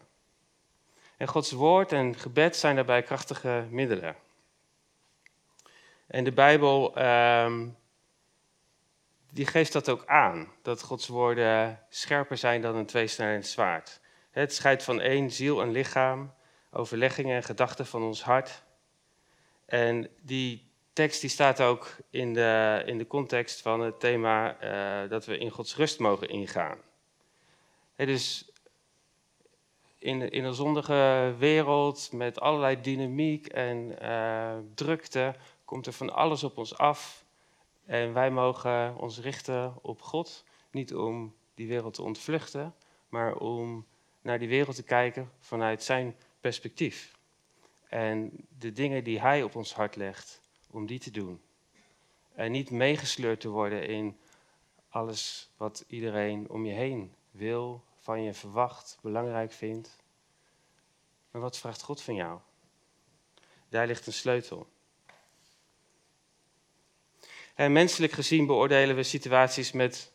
En 1.17 1.29
Gods 1.29 1.51
woord 1.51 1.93
en 1.93 2.15
gebed 2.15 2.57
zijn 2.57 2.75
daarbij 2.75 3.03
krachtige 3.03 3.67
middelen. 3.71 4.17
En 6.07 6.25
de 6.25 6.33
Bijbel 6.33 7.03
um, 7.03 7.77
die 9.31 9.47
geeft 9.47 9.73
dat 9.73 9.89
ook 9.89 10.07
aan, 10.07 10.53
dat 10.63 10.83
Gods 10.83 11.09
woorden 11.09 11.81
scherper 11.89 12.37
zijn 12.37 12.63
dan 12.63 12.77
een 12.77 12.87
tweesnijdend 12.87 13.47
zwaard. 13.47 14.01
Het 14.31 14.55
scheidt 14.55 14.83
van 14.83 15.01
één 15.01 15.31
ziel 15.31 15.63
en 15.63 15.71
lichaam, 15.71 16.35
overleggingen 16.73 17.37
en 17.37 17.43
gedachten 17.43 17.87
van 17.87 18.03
ons 18.03 18.23
hart. 18.23 18.63
En 19.65 20.09
die 20.21 20.71
tekst 20.93 21.21
die 21.21 21.31
staat 21.31 21.61
ook 21.61 21.97
in 22.11 22.35
de, 22.35 22.83
in 22.87 22.99
de 22.99 23.07
context 23.07 23.61
van 23.61 23.81
het 23.81 24.01
thema 24.01 24.63
uh, 24.63 25.11
dat 25.11 25.25
we 25.25 25.39
in 25.39 25.51
Gods 25.51 25.77
rust 25.77 25.99
mogen 25.99 26.29
ingaan. 26.29 26.79
He, 27.95 28.07
dus 28.07 28.53
in, 29.99 30.31
in 30.31 30.45
een 30.45 30.55
zondige 30.55 31.35
wereld 31.39 32.13
met 32.13 32.41
allerlei 32.41 32.81
dynamiek 32.81 33.47
en 33.47 33.97
uh, 34.03 34.57
drukte 34.75 35.35
komt 35.65 35.87
er 35.87 35.93
van 35.93 36.13
alles 36.13 36.45
op 36.45 36.59
ons 36.59 36.79
af. 36.79 37.25
En 37.87 38.13
wij 38.13 38.31
mogen 38.31 38.97
ons 38.97 39.19
richten 39.19 39.75
op 39.83 40.03
God, 40.03 40.45
niet 40.71 40.95
om 40.95 41.35
die 41.55 41.69
wereld 41.69 41.95
te 41.95 42.03
ontvluchten, 42.03 42.75
maar 43.09 43.35
om 43.35 43.87
naar 44.21 44.39
die 44.39 44.49
wereld 44.49 44.77
te 44.77 44.83
kijken 44.83 45.31
vanuit 45.39 45.83
zijn 45.83 46.17
perspectief. 46.43 47.17
En 47.89 48.47
de 48.59 48.73
dingen 48.73 49.05
die 49.05 49.21
Hij 49.21 49.43
op 49.43 49.57
ons 49.57 49.75
hart 49.75 49.97
legt, 49.97 50.41
om 50.71 50.87
die 50.87 50.99
te 50.99 51.11
doen. 51.11 51.41
En 52.35 52.53
niet 52.53 52.71
meegesleurd 52.71 53.41
te 53.41 53.49
worden 53.49 53.87
in 53.87 54.17
alles 54.89 55.51
wat 55.57 55.85
iedereen 55.87 56.49
om 56.51 56.67
je 56.67 56.73
heen 56.73 57.15
wil, 57.31 57.85
van 57.99 58.23
je 58.23 58.35
verwacht, 58.35 58.99
belangrijk 59.03 59.53
vindt. 59.53 59.97
Maar 61.31 61.43
wat 61.43 61.59
vraagt 61.59 61.83
God 61.83 62.03
van 62.03 62.15
jou? 62.15 62.41
Daar 63.69 63.87
ligt 63.87 64.07
een 64.07 64.13
sleutel. 64.13 64.69
En 67.55 67.73
menselijk 67.73 68.13
gezien 68.13 68.47
beoordelen 68.47 68.97
we 68.97 69.03
situaties 69.03 69.73
met, 69.73 70.13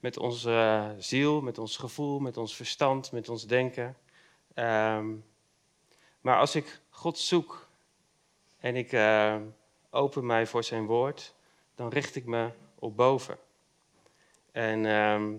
met 0.00 0.16
onze 0.16 0.94
ziel, 0.98 1.40
met 1.40 1.58
ons 1.58 1.76
gevoel, 1.76 2.18
met 2.18 2.36
ons 2.36 2.56
verstand, 2.56 3.12
met 3.12 3.28
ons 3.28 3.46
denken. 3.46 3.96
Ehm, 4.54 5.16
maar 6.20 6.38
als 6.38 6.54
ik 6.54 6.80
God 6.90 7.18
zoek 7.18 7.68
en 8.58 8.76
ik 8.76 8.92
uh, 8.92 9.36
open 9.90 10.26
mij 10.26 10.46
voor 10.46 10.64
zijn 10.64 10.86
woord, 10.86 11.34
dan 11.74 11.88
richt 11.88 12.16
ik 12.16 12.26
me 12.26 12.50
op 12.78 12.96
boven. 12.96 13.38
En 14.52 14.86
ehm, 14.86 15.36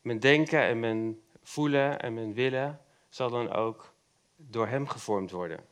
mijn 0.00 0.20
denken 0.20 0.60
en 0.60 0.80
mijn 0.80 1.20
voelen 1.42 2.00
en 2.00 2.14
mijn 2.14 2.34
willen 2.34 2.80
zal 3.08 3.30
dan 3.30 3.52
ook 3.52 3.92
door 4.36 4.66
hem 4.66 4.88
gevormd 4.88 5.30
worden. 5.30 5.64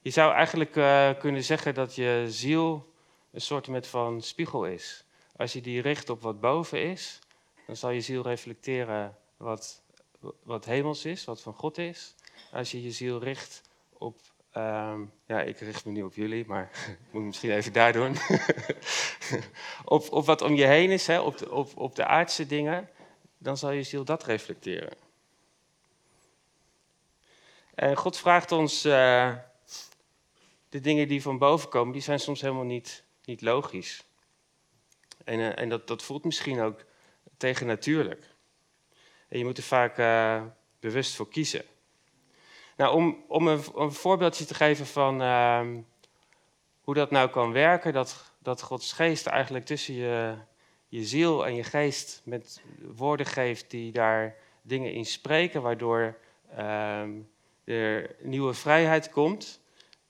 Je 0.00 0.10
zou 0.10 0.32
eigenlijk 0.32 0.76
uh, 0.76 1.10
kunnen 1.18 1.44
zeggen 1.44 1.74
dat 1.74 1.94
je 1.94 2.24
ziel 2.28 2.92
een 3.30 3.40
soort 3.40 3.68
met 3.68 3.86
van 3.86 4.22
spiegel 4.22 4.66
is. 4.66 5.04
Als 5.36 5.52
je 5.52 5.60
die 5.60 5.80
richt 5.80 6.10
op 6.10 6.22
wat 6.22 6.40
boven 6.40 6.82
is, 6.82 7.18
dan 7.66 7.76
zal 7.76 7.90
je 7.90 8.00
ziel 8.00 8.22
reflecteren 8.22 9.16
wat, 9.36 9.82
wat 10.42 10.64
hemels 10.64 11.04
is, 11.04 11.24
wat 11.24 11.40
van 11.40 11.54
God 11.54 11.78
is. 11.78 12.14
Als 12.52 12.70
je 12.70 12.82
je 12.82 12.90
ziel 12.90 13.22
richt 13.22 13.62
op 13.92 14.20
Ehm, 14.58 15.04
ja, 15.26 15.40
ik 15.40 15.58
richt 15.58 15.84
me 15.84 15.92
nu 15.92 16.02
op 16.02 16.14
jullie, 16.14 16.44
maar 16.46 16.70
ik 17.06 17.12
moet 17.12 17.22
misschien 17.22 17.50
even 17.50 17.72
daar 17.72 17.92
doen. 17.92 18.16
op, 19.84 20.24
wat 20.24 20.42
om 20.42 20.54
je 20.54 20.64
heen 20.64 20.90
is, 20.90 21.06
hè, 21.06 21.20
op, 21.20 21.38
de, 21.38 21.50
op, 21.50 21.76
op 21.76 21.94
de 21.94 22.04
aardse 22.04 22.46
dingen, 22.46 22.88
dan 23.38 23.56
zal 23.56 23.70
je 23.70 23.82
ziel 23.82 24.04
dat 24.04 24.24
reflecteren. 24.24 24.96
En 27.74 27.96
God 27.96 28.18
vraagt 28.18 28.52
ons, 28.52 28.86
uh, 28.86 29.34
de 30.68 30.80
dingen 30.80 31.08
die 31.08 31.22
van 31.22 31.38
boven 31.38 31.68
komen, 31.68 31.92
die 31.92 32.02
zijn 32.02 32.20
soms 32.20 32.40
helemaal 32.40 32.64
niet, 32.64 33.04
niet 33.24 33.40
logisch. 33.40 34.04
En, 35.24 35.38
uh, 35.38 35.58
en 35.58 35.68
dat, 35.68 35.86
dat 35.86 36.02
voelt 36.02 36.24
misschien 36.24 36.60
ook 36.60 36.84
tegennatuurlijk. 37.36 38.34
En 39.28 39.38
je 39.38 39.44
moet 39.44 39.56
er 39.56 39.62
vaak 39.62 39.98
uh, 39.98 40.42
bewust 40.80 41.16
voor 41.16 41.28
kiezen. 41.28 41.64
Nou, 42.76 42.94
om, 42.94 43.24
om 43.28 43.48
een, 43.48 43.92
voorbeeldje 43.92 44.44
te 44.44 44.54
geven 44.54 44.86
van 44.86 45.22
uh, 45.22 45.66
hoe 46.80 46.94
dat 46.94 47.10
nou 47.10 47.30
kan 47.30 47.52
werken, 47.52 47.92
dat, 47.92 48.32
dat 48.38 48.62
Gods 48.62 48.92
geest 48.92 49.26
eigenlijk 49.26 49.64
tussen 49.64 49.94
je, 49.94 50.34
je 50.88 51.04
ziel 51.04 51.46
en 51.46 51.54
je 51.54 51.64
geest 51.64 52.20
met 52.24 52.62
woorden 52.96 53.26
geeft 53.26 53.70
die 53.70 53.92
daar 53.92 54.36
dingen 54.62 54.92
in 54.92 55.04
spreken, 55.04 55.62
waardoor 55.62 56.18
uh, 56.58 57.02
er 57.64 58.16
nieuwe 58.20 58.54
vrijheid 58.54 59.10
komt. 59.10 59.60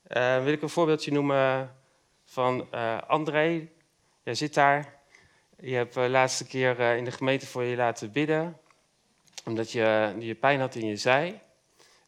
Uh, 0.08 0.42
wil 0.42 0.52
ik 0.52 0.62
een 0.62 0.68
voorbeeldje 0.68 1.12
noemen 1.12 1.76
van 2.24 2.68
uh, 2.74 3.02
André. 3.02 3.68
Jij 4.22 4.34
zit 4.34 4.54
daar. 4.54 5.00
Je 5.60 5.74
hebt 5.74 5.94
de 5.94 6.08
laatste 6.08 6.46
keer 6.46 6.80
in 6.80 7.04
de 7.04 7.10
gemeente 7.10 7.46
voor 7.46 7.62
je 7.62 7.76
laten 7.76 8.12
bidden, 8.12 8.58
omdat 9.48 9.72
je, 9.72 10.14
je 10.18 10.34
pijn 10.34 10.60
had 10.60 10.74
in 10.74 10.86
je 10.86 10.96
zij. 10.96 11.42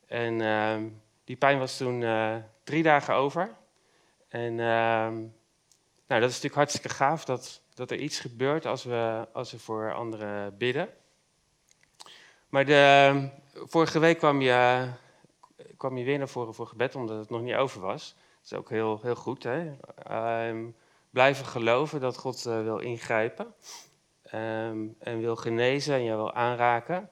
En 0.07 0.41
ehm, 0.41 0.89
die 1.25 1.37
pijn 1.37 1.59
was 1.59 1.77
toen 1.77 2.01
uh, 2.01 2.37
drie 2.65 2.83
dagen 2.83 3.15
over. 3.15 3.57
En 4.29 4.53
uh, 4.53 4.59
nou, 6.07 6.21
dat 6.21 6.23
is 6.23 6.27
natuurlijk 6.27 6.55
hartstikke 6.55 6.89
gaaf 6.89 7.25
dat, 7.25 7.63
dat 7.75 7.91
er 7.91 7.99
iets 7.99 8.21
gebeurt 8.21 8.67
als 8.67 8.85
we, 8.85 9.29
als 9.33 9.53
we 9.53 9.59
voor 9.59 9.95
anderen 9.95 10.57
bidden. 10.57 10.89
Maar 12.49 12.65
de, 12.65 13.29
vorige 13.53 13.99
week 13.99 14.19
kwam 14.19 14.41
je, 14.41 14.89
kwam 15.77 15.97
je 15.97 16.05
weer 16.05 16.19
naar 16.19 16.29
voren 16.29 16.55
voor 16.55 16.67
gebed, 16.67 16.95
omdat 16.95 17.19
het 17.19 17.31
nog 17.31 17.41
niet 17.41 17.55
over 17.55 17.81
was. 17.81 18.15
Dat 18.15 18.51
is 18.51 18.59
ook 18.59 18.71
heel, 18.71 19.01
heel 19.03 19.15
goed. 19.15 19.43
Hè? 19.43 19.73
Uh, 20.11 20.67
blijven 21.11 21.47
geloven 21.47 22.01
dat 22.01 22.17
God 22.17 22.47
uh, 22.47 22.63
wil 22.63 22.79
ingrijpen. 22.79 23.55
En 24.23 25.21
wil 25.21 25.37
genezen 25.37 25.95
en 25.95 26.03
je 26.03 26.17
wil 26.17 26.33
aanraken. 26.33 27.11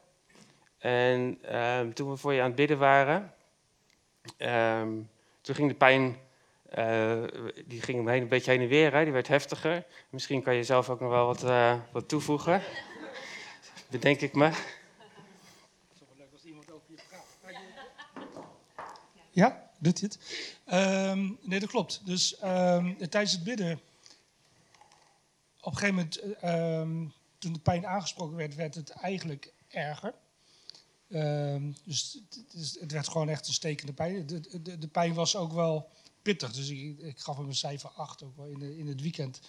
En 0.78 1.38
um, 1.58 1.94
toen 1.94 2.10
we 2.10 2.16
voor 2.16 2.32
je 2.32 2.40
aan 2.40 2.46
het 2.46 2.54
bidden 2.54 2.78
waren, 2.78 3.34
um, 4.38 5.10
toen 5.40 5.54
ging 5.54 5.68
de 5.68 5.74
pijn, 5.74 6.16
uh, 6.78 7.24
die 7.66 7.82
ging 7.82 8.08
een 8.08 8.28
beetje 8.28 8.50
heen 8.50 8.60
en 8.60 8.68
weer, 8.68 8.92
hè, 8.92 9.02
die 9.04 9.12
werd 9.12 9.28
heftiger. 9.28 9.84
Misschien 10.10 10.42
kan 10.42 10.54
je 10.54 10.62
zelf 10.62 10.90
ook 10.90 11.00
nog 11.00 11.10
wel 11.10 11.26
wat, 11.26 11.44
uh, 11.44 11.80
wat 11.92 12.08
toevoegen, 12.08 12.62
bedenk 13.90 14.20
ik 14.20 14.34
me. 14.34 14.50
Ja, 19.30 19.70
doet 19.78 20.00
dit? 20.00 20.18
Um, 20.72 21.38
nee, 21.42 21.60
dat 21.60 21.68
klopt. 21.68 22.06
Dus 22.06 22.36
tijdens 23.08 23.32
het 23.32 23.44
bidden, 23.44 23.80
op 25.60 25.72
een 25.72 25.78
gegeven 25.78 25.94
moment, 25.94 26.22
toen 27.38 27.52
de 27.52 27.60
pijn 27.60 27.86
aangesproken 27.86 28.36
werd, 28.36 28.54
werd 28.54 28.74
het 28.74 28.90
eigenlijk 28.90 29.52
erger. 29.68 30.14
Um, 31.10 31.76
dus, 31.84 32.20
het 32.80 32.92
werd 32.92 33.08
gewoon 33.08 33.28
echt 33.28 33.46
een 33.46 33.52
stekende 33.52 33.92
pijn. 33.92 34.26
De, 34.26 34.62
de, 34.62 34.78
de 34.78 34.88
pijn 34.88 35.14
was 35.14 35.36
ook 35.36 35.52
wel 35.52 35.90
pittig, 36.22 36.52
dus 36.52 36.68
ik, 36.68 36.98
ik, 36.98 37.18
gaf 37.18 37.36
hem 37.36 37.48
een 37.48 37.54
cijfer 37.54 37.90
8 37.90 38.22
ook 38.22 38.36
wel 38.36 38.46
in, 38.46 38.62
in 38.78 38.86
het 38.86 39.00
weekend. 39.00 39.40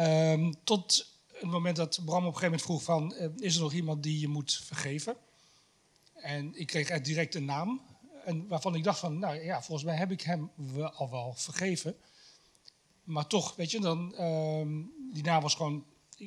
Um, 0.00 0.64
tot 0.64 1.14
het 1.32 1.50
moment 1.50 1.76
dat 1.76 2.00
Bram 2.04 2.26
op 2.26 2.34
een 2.34 2.38
gegeven 2.38 2.44
moment 2.44 2.62
vroeg 2.62 2.82
van, 2.82 3.14
uh, 3.18 3.28
is 3.36 3.54
er 3.54 3.62
nog 3.62 3.72
iemand 3.72 4.02
die 4.02 4.20
je 4.20 4.28
moet 4.28 4.54
vergeven? 4.64 5.16
En 6.14 6.60
ik 6.60 6.66
kreeg 6.66 6.88
echt 6.88 7.04
direct 7.04 7.34
een 7.34 7.44
naam, 7.44 7.80
en 8.24 8.48
waarvan 8.48 8.74
ik 8.74 8.84
dacht 8.84 8.98
van, 8.98 9.18
nou 9.18 9.44
ja, 9.44 9.62
volgens 9.62 9.86
mij 9.86 9.96
heb 9.96 10.10
ik 10.10 10.20
hem 10.20 10.50
al 10.94 11.10
wel 11.10 11.34
vergeven. 11.36 11.96
Maar 13.04 13.26
toch, 13.26 13.56
weet 13.56 13.70
je, 13.70 13.80
dan, 13.80 14.24
um, 14.24 14.92
die 15.12 15.22
naam 15.22 15.42
was 15.42 15.54
gewoon 15.54 15.84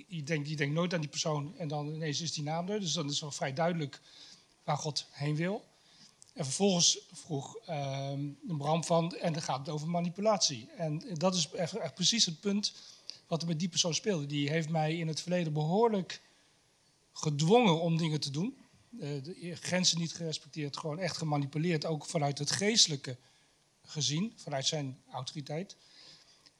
je 0.08 0.24
denkt 0.24 0.74
nooit 0.74 0.94
aan 0.94 1.02
die 1.02 1.10
persoon 1.10 1.58
en 1.58 1.68
dan 1.68 1.94
ineens 1.94 2.22
is 2.22 2.34
die 2.34 2.44
naam 2.44 2.70
er. 2.70 2.80
Dus 2.80 2.94
dan 2.94 3.06
is 3.06 3.12
het 3.12 3.22
wel 3.22 3.32
vrij 3.32 3.54
duidelijk 3.54 4.02
waar 4.64 4.78
God 4.78 5.06
heen 5.12 5.36
wil. 5.36 5.64
En 6.34 6.44
vervolgens 6.44 7.00
vroeg 7.12 7.58
uh, 7.70 8.12
Bram 8.42 8.84
van, 8.84 9.16
en 9.16 9.34
dan 9.34 9.42
gaat 9.42 9.60
het 9.60 9.70
over 9.70 9.90
manipulatie. 9.90 10.70
En 10.78 11.04
dat 11.14 11.36
is 11.36 11.50
echt, 11.50 11.94
precies 11.94 12.26
het 12.26 12.40
punt 12.40 12.74
wat 13.28 13.42
er 13.42 13.48
met 13.48 13.60
die 13.60 13.70
persoon 13.70 13.94
speelde. 13.94 14.26
Die 14.26 14.50
heeft 14.50 14.70
mij 14.70 14.98
in 14.98 15.08
het 15.08 15.22
verleden 15.22 15.54
behoorlijk 15.54 16.22
gedwongen 17.14 17.82
om 17.82 17.98
dingen 17.98 18.20
te 18.20 18.32
doen. 18.32 18.58
Uh, 18.92 19.24
de 19.24 19.56
grenzen 19.56 20.00
niet 20.00 20.14
gerespecteerd, 20.14 20.78
gewoon 20.78 21.00
echt 21.00 21.18
gemanipuleerd, 21.18 21.86
ook 21.86 22.06
vanuit 22.06 22.40
het 22.40 22.52
geestelijke 22.52 23.18
gezien, 23.86 24.34
vanuit 24.36 24.66
zijn 24.66 24.98
autoriteit. 25.12 25.76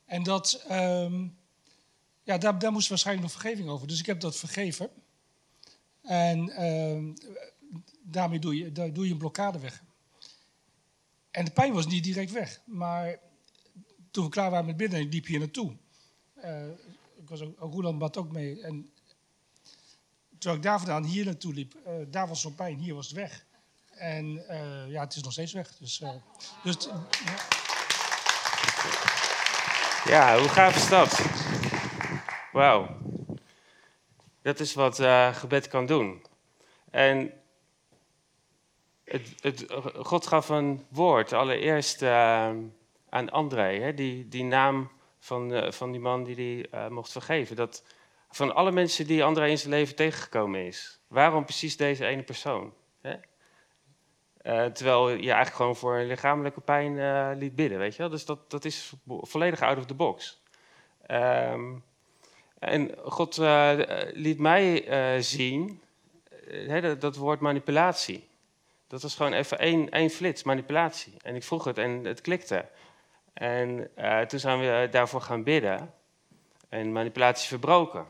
En 0.06 0.24
dat, 0.24 0.64
uh, 0.70 1.22
ja, 2.24 2.38
daar, 2.38 2.60
daar 2.60 2.72
moest 2.72 2.90
waarschijnlijk 2.90 3.28
nog 3.28 3.42
vergeving 3.42 3.70
over. 3.70 3.88
Dus 3.88 4.00
ik 4.00 4.06
heb 4.06 4.20
dat 4.20 4.36
vergeven. 4.36 4.90
En 6.02 6.50
uh, 6.62 7.14
daarmee 8.02 8.40
doe 8.40 8.58
je, 8.58 8.72
doe 8.72 9.06
je 9.06 9.12
een 9.12 9.18
blokkade 9.18 9.60
weg. 9.60 9.84
En 11.32 11.46
de 11.46 11.52
pijn 11.52 11.74
was 11.74 11.88
niet 11.88 12.04
direct 12.04 12.32
weg. 12.32 12.62
Maar 12.66 13.20
toen 14.12 14.24
we 14.24 14.30
klaar 14.30 14.52
waren 14.52 14.66
met 14.66 14.78
bidden, 14.78 15.10
liep 15.10 15.26
hier 15.26 15.40
naartoe. 15.40 15.78
Uh, 16.46 16.68
ik 17.18 17.30
was 17.30 17.42
ook, 17.42 17.62
ook 17.62 17.74
Roland 17.74 18.00
bad 18.00 18.18
ook 18.18 18.32
mee. 18.32 18.62
En 18.62 18.92
terwijl 20.30 20.56
ik 20.56 20.64
daar 20.64 20.80
vandaan 20.80 21.04
hier 21.04 21.26
naartoe 21.26 21.54
liep, 21.54 21.76
uh, 21.88 21.94
daar 22.08 22.28
was 22.28 22.42
zo'n 22.42 22.56
pijn, 22.56 22.78
hier 22.78 22.96
was 22.96 23.08
het 23.08 23.16
weg. 23.16 23.46
En 23.92 24.26
uh, 24.26 24.92
ja, 24.92 25.04
het 25.04 25.16
is 25.16 25.24
nog 25.24 25.32
steeds 25.32 25.54
weg. 25.54 25.78
Dus, 25.78 26.04
dus 26.64 26.78
ja. 26.86 27.08
ja, 30.06 30.40
hoe 30.40 30.50
gaaf 30.50 30.76
is 30.76 30.88
dat? 30.88 31.22
Wauw. 32.54 32.98
Dat 34.42 34.60
is 34.60 34.74
wat 34.74 35.00
uh, 35.00 35.36
gebed 35.36 35.68
kan 35.68 35.86
doen. 35.86 36.26
En 36.92 37.34
het, 39.04 39.34
het, 39.42 39.66
God 39.96 40.28
gaf 40.28 40.50
een 40.50 40.86
woord 40.90 41.34
allereerst 41.34 42.02
uh, 42.02 42.10
aan 43.10 43.30
André, 43.30 43.80
hè, 43.80 43.94
die, 43.94 44.28
die 44.28 44.44
naam 44.44 44.92
van, 45.20 45.52
uh, 45.52 45.72
van 45.72 45.92
die 45.92 46.02
man 46.02 46.24
die 46.24 46.68
hij 46.70 46.90
mocht 46.90 47.12
vergeven. 47.12 47.56
Dat 47.56 47.84
van 48.30 48.56
alle 48.56 48.72
mensen 48.72 49.08
die 49.08 49.24
André 49.24 49.48
in 49.48 49.58
zijn 49.58 49.74
leven 49.74 49.96
tegengekomen 49.96 50.66
is, 50.66 51.00
waarom 51.08 51.44
precies 51.44 51.78
deze 51.78 52.06
ene 52.06 52.24
persoon? 52.24 52.74
Hè? 53.02 53.16
terwijl 54.72 55.10
je 55.10 55.16
eigenlijk 55.16 55.56
gewoon 55.56 55.76
voor 55.76 55.98
een 55.98 56.08
lichamelijke 56.08 56.62
pijn 56.62 57.38
liet 57.38 57.56
bidden, 57.56 57.78
weet 57.78 57.96
je 57.96 58.02
wel? 58.02 58.10
Dus 58.10 58.26
dat, 58.26 58.52
dat 58.52 58.66
is 58.66 58.94
volledig 59.06 59.62
out 59.62 59.78
of 59.78 59.86
the 59.86 59.94
box. 59.94 60.44
Um, 61.08 61.84
en 62.68 62.96
God 63.04 63.38
uh, 63.38 63.74
liet 64.12 64.40
mij 64.40 64.88
uh, 65.16 65.22
zien, 65.22 65.82
uh, 66.52 66.82
dat, 66.82 67.02
dat, 67.02 67.16
woord 67.16 67.40
manipulatie. 67.40 68.28
Dat 68.88 69.02
was 69.02 69.16
gewoon 69.16 69.34
even 69.34 69.60
één, 69.60 69.90
één 69.90 70.10
flits, 70.10 70.44
manipulatie. 70.44 71.14
En 71.22 71.36
ik 71.36 71.44
vroeg 71.44 71.64
het 71.64 71.78
en 71.78 72.06
het 72.06 72.22
klikte. 72.22 72.66
En 73.34 73.90
toen 74.28 74.40
zijn 74.40 74.60
we 74.60 74.88
daarvoor 74.92 75.22
gaan 75.22 75.44
bidden. 75.44 75.94
En 76.70 76.92
manipulatie 76.92 77.48
verbroken. 77.48 78.08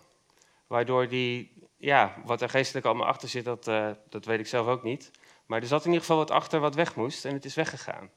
Waardoor 0.67 1.07
die, 1.07 1.53
ja, 1.77 2.15
wat 2.25 2.41
er 2.41 2.49
geestelijk 2.49 2.85
allemaal 2.85 3.07
achter 3.07 3.29
zit, 3.29 3.45
dat, 3.45 3.67
eh, 3.67 3.89
dat 4.09 4.25
weet 4.25 4.39
ik 4.39 4.47
zelf 4.47 4.67
ook 4.67 4.83
niet. 4.83 5.11
Maar 5.45 5.61
er 5.61 5.67
zat 5.67 5.79
in 5.79 5.85
ieder 5.85 6.01
geval 6.01 6.17
wat 6.17 6.31
achter 6.31 6.59
wat 6.59 6.75
weg 6.75 6.95
moest 6.95 7.25
en 7.25 7.33
het 7.33 7.45
is 7.45 7.55
weggegaan. 7.55 8.11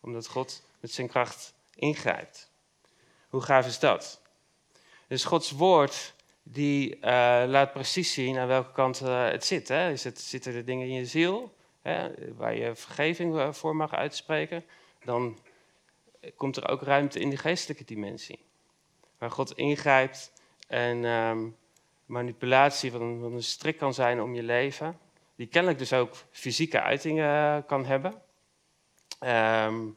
Omdat 0.00 0.26
God 0.26 0.62
met 0.80 0.92
zijn 0.92 1.08
kracht 1.08 1.54
ingrijpt. 1.74 2.50
Hoe 3.28 3.40
gaaf 3.40 3.66
is 3.66 3.78
dat? 3.78 4.21
Dus 5.12 5.24
Gods 5.24 5.50
woord 5.50 6.14
die 6.42 6.96
uh, 6.96 7.00
laat 7.46 7.72
precies 7.72 8.12
zien 8.12 8.38
aan 8.38 8.46
welke 8.48 8.72
kant 8.72 9.00
uh, 9.02 9.28
het 9.28 9.44
zit. 9.44 9.68
Hè? 9.68 9.90
Is 9.90 10.04
het, 10.04 10.20
zitten 10.20 10.54
er 10.54 10.64
dingen 10.64 10.86
in 10.86 10.92
je 10.92 11.06
ziel 11.06 11.54
hè, 11.82 12.10
waar 12.36 12.56
je 12.56 12.74
vergeving 12.74 13.56
voor 13.56 13.76
mag 13.76 13.94
uitspreken? 13.94 14.64
Dan 15.04 15.38
komt 16.36 16.56
er 16.56 16.68
ook 16.68 16.82
ruimte 16.82 17.20
in 17.20 17.30
de 17.30 17.36
geestelijke 17.36 17.84
dimensie. 17.84 18.38
Waar 19.18 19.30
God 19.30 19.56
ingrijpt 19.56 20.32
en 20.68 21.04
um, 21.04 21.56
manipulatie 22.06 22.90
van 22.90 23.18
van 23.20 23.32
een 23.32 23.42
strik 23.42 23.78
kan 23.78 23.94
zijn 23.94 24.22
om 24.22 24.34
je 24.34 24.42
leven. 24.42 24.98
Die 25.36 25.46
kennelijk 25.46 25.78
dus 25.78 25.92
ook 25.92 26.14
fysieke 26.30 26.80
uitingen 26.80 27.66
kan 27.66 27.84
hebben. 27.84 28.12
Um, 29.20 29.96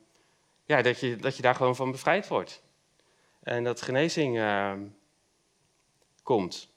ja, 0.66 0.82
dat 0.82 1.00
je, 1.00 1.16
dat 1.16 1.36
je 1.36 1.42
daar 1.42 1.56
gewoon 1.56 1.76
van 1.76 1.92
bevrijd 1.92 2.28
wordt. 2.28 2.64
En 3.44 3.64
dat 3.64 3.82
genezing 3.82 4.38
uh, 4.38 4.74
komt. 6.26 6.74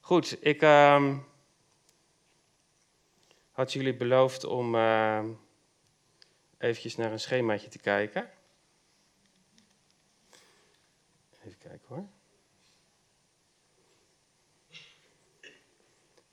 Goed, 0.00 0.46
ik 0.46 0.62
uh, 0.62 1.18
had 3.50 3.72
jullie 3.72 3.96
beloofd 3.96 4.44
om 4.44 4.74
uh, 4.74 5.24
eventjes 6.58 6.96
naar 6.96 7.12
een 7.12 7.20
schemaatje 7.20 7.68
te 7.68 7.78
kijken. 7.78 8.30
Even 11.44 11.58
kijken 11.58 11.88
hoor. 11.88 12.06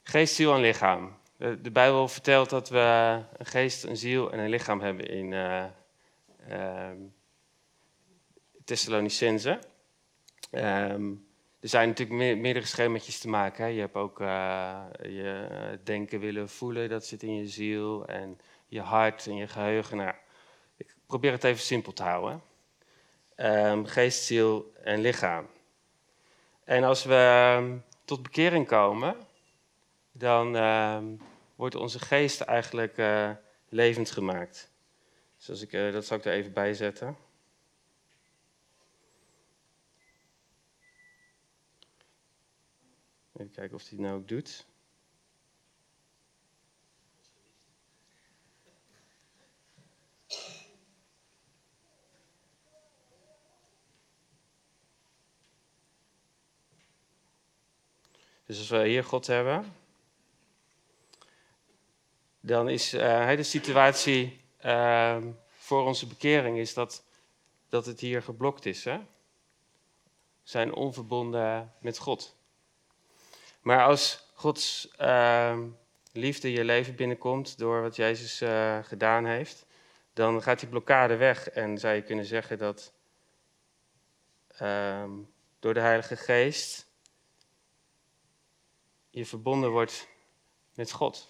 Geest, 0.03 0.35
ziel 0.35 0.53
en 0.53 0.61
lichaam. 0.61 1.17
De, 1.37 1.71
Bijbel 1.71 2.07
vertelt 2.07 2.49
dat 2.49 2.69
we 2.69 3.23
een 3.37 3.45
geest, 3.45 3.83
een 3.83 3.97
ziel 3.97 4.31
en 4.31 4.39
een 4.39 4.49
lichaam 4.49 4.81
hebben 4.81 5.07
in 5.07 5.31
uh, 5.31 5.65
uh, 6.49 6.91
er 11.59 11.69
zijn 11.69 11.87
natuurlijk 11.87 12.19
me 12.19 12.35
meerdere 12.35 12.65
schemaatjes 12.65 13.19
te 13.19 13.29
maken. 13.29 13.73
Je 13.73 13.79
hebt 13.79 13.95
ook 13.95 14.19
uh, 14.19 14.83
je 15.01 15.79
denken, 15.83 16.19
willen, 16.19 16.49
voelen, 16.49 16.89
dat 16.89 17.05
zit 17.05 17.23
in 17.23 17.35
je 17.35 17.47
ziel. 17.47 18.07
En 18.07 18.39
je 18.67 18.81
hart 18.81 19.27
en 19.27 19.35
je 19.35 19.47
geheugen. 19.47 19.97
Nou, 19.97 20.13
ik 20.77 20.95
probeer 21.05 21.31
het 21.31 21.43
even 21.43 21.63
simpel 21.63 21.93
te 21.93 22.03
houden. 22.03 22.41
Um, 23.35 23.85
geest, 23.85 24.23
ziel 24.23 24.71
en 24.83 24.99
lichaam. 24.99 25.47
En 26.63 26.83
als 26.83 27.03
we 27.03 27.53
um, 27.57 27.83
tot 28.05 28.23
bekering 28.23 28.67
komen, 28.67 29.15
dan 30.11 30.55
uh, 30.55 30.97
wordt 31.55 31.75
onze 31.75 31.99
geest 31.99 32.41
eigenlijk 32.41 32.97
uh, 32.97 33.29
levend 33.69 34.11
gemaakt. 34.11 34.71
Dus 35.45 35.61
ik, 35.61 35.73
uh, 35.73 35.93
dat 35.93 36.05
zal 36.05 36.17
ik 36.17 36.25
er 36.25 36.33
even 36.33 36.53
bij 36.53 36.73
zetten. 36.73 37.17
Even 43.39 43.51
kijken 43.51 43.75
of 43.75 43.81
hij 43.81 43.91
het 43.91 43.99
nou 43.99 44.19
ook 44.19 44.27
doet. 44.27 44.65
Dus 58.45 58.57
als 58.57 58.69
we 58.69 58.87
hier 58.87 59.03
God 59.03 59.27
hebben, 59.27 59.73
dan 62.39 62.69
is 62.69 62.93
uh, 62.93 63.35
de 63.35 63.43
situatie 63.43 64.41
uh, 64.65 65.17
voor 65.47 65.85
onze 65.85 66.07
bekering 66.07 66.57
is 66.57 66.73
dat, 66.73 67.03
dat 67.69 67.85
het 67.85 67.99
hier 67.99 68.23
geblokt 68.23 68.65
is. 68.65 68.83
Hè? 68.83 68.99
Zijn 70.43 70.73
onverbonden 70.73 71.73
met 71.79 71.97
God. 71.97 72.37
Maar 73.59 73.83
als 73.83 74.31
Gods 74.33 74.89
uh, 74.99 75.59
liefde 76.11 76.51
je 76.51 76.63
leven 76.63 76.95
binnenkomt 76.95 77.57
door 77.57 77.81
wat 77.81 77.95
Jezus 77.95 78.41
uh, 78.41 78.83
gedaan 78.83 79.25
heeft, 79.25 79.65
dan 80.13 80.41
gaat 80.41 80.59
die 80.59 80.69
blokkade 80.69 81.15
weg 81.15 81.49
en 81.49 81.77
zou 81.77 81.95
je 81.95 82.01
kunnen 82.01 82.25
zeggen 82.25 82.57
dat 82.57 82.93
uh, 84.61 85.03
door 85.59 85.73
de 85.73 85.79
Heilige 85.79 86.15
Geest 86.15 86.87
je 89.09 89.25
verbonden 89.25 89.69
wordt 89.69 90.07
met 90.73 90.91
God. 90.91 91.29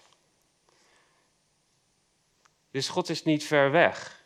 Dus 2.70 2.88
God 2.88 3.08
is 3.08 3.24
niet 3.24 3.44
ver 3.44 3.70
weg. 3.70 4.24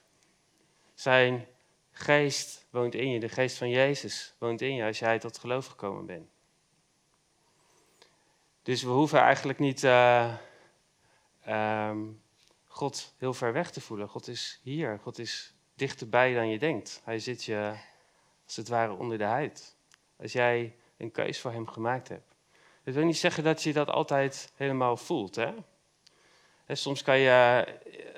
Zijn 0.95 1.47
geest 1.91 2.67
woont 2.71 2.95
in 2.95 3.11
je, 3.11 3.21
de 3.21 3.29
geest 3.29 3.57
van 3.57 3.69
Jezus 3.69 4.35
woont 4.39 4.61
in 4.61 4.75
je 4.75 4.85
als 4.85 4.99
jij 4.99 5.19
tot 5.19 5.39
geloof 5.39 5.67
gekomen 5.67 6.07
bent. 6.07 6.34
Dus 8.65 8.83
we 8.83 8.91
hoeven 8.91 9.21
eigenlijk 9.21 9.59
niet 9.59 9.83
uh, 9.83 10.35
um, 11.49 12.23
God 12.67 13.15
heel 13.19 13.35
ver 13.35 13.53
weg 13.53 13.71
te 13.71 13.81
voelen. 13.81 14.09
God 14.09 14.29
is 14.29 14.61
hier, 14.63 14.99
God 15.03 15.19
is 15.19 15.55
dichterbij 15.75 16.35
dan 16.35 16.49
je 16.49 16.59
denkt. 16.59 17.01
Hij 17.05 17.19
zit 17.19 17.45
je 17.45 17.75
als 18.45 18.57
het 18.57 18.69
ware 18.69 18.93
onder 18.93 19.19
de 19.19 19.25
huid. 19.25 19.77
Als 20.17 20.33
jij 20.33 20.77
een 20.97 21.11
keus 21.11 21.41
voor 21.41 21.53
hem 21.53 21.67
gemaakt 21.67 22.09
hebt. 22.09 22.35
Dat 22.85 22.95
wil 22.95 23.05
niet 23.05 23.17
zeggen 23.17 23.45
dat 23.45 23.63
je 23.63 23.73
dat 23.73 23.89
altijd 23.89 24.53
helemaal 24.57 24.97
voelt. 24.97 25.35
Hè? 25.35 25.55
soms 26.69 27.03
kan 27.03 27.19
je 27.19 27.65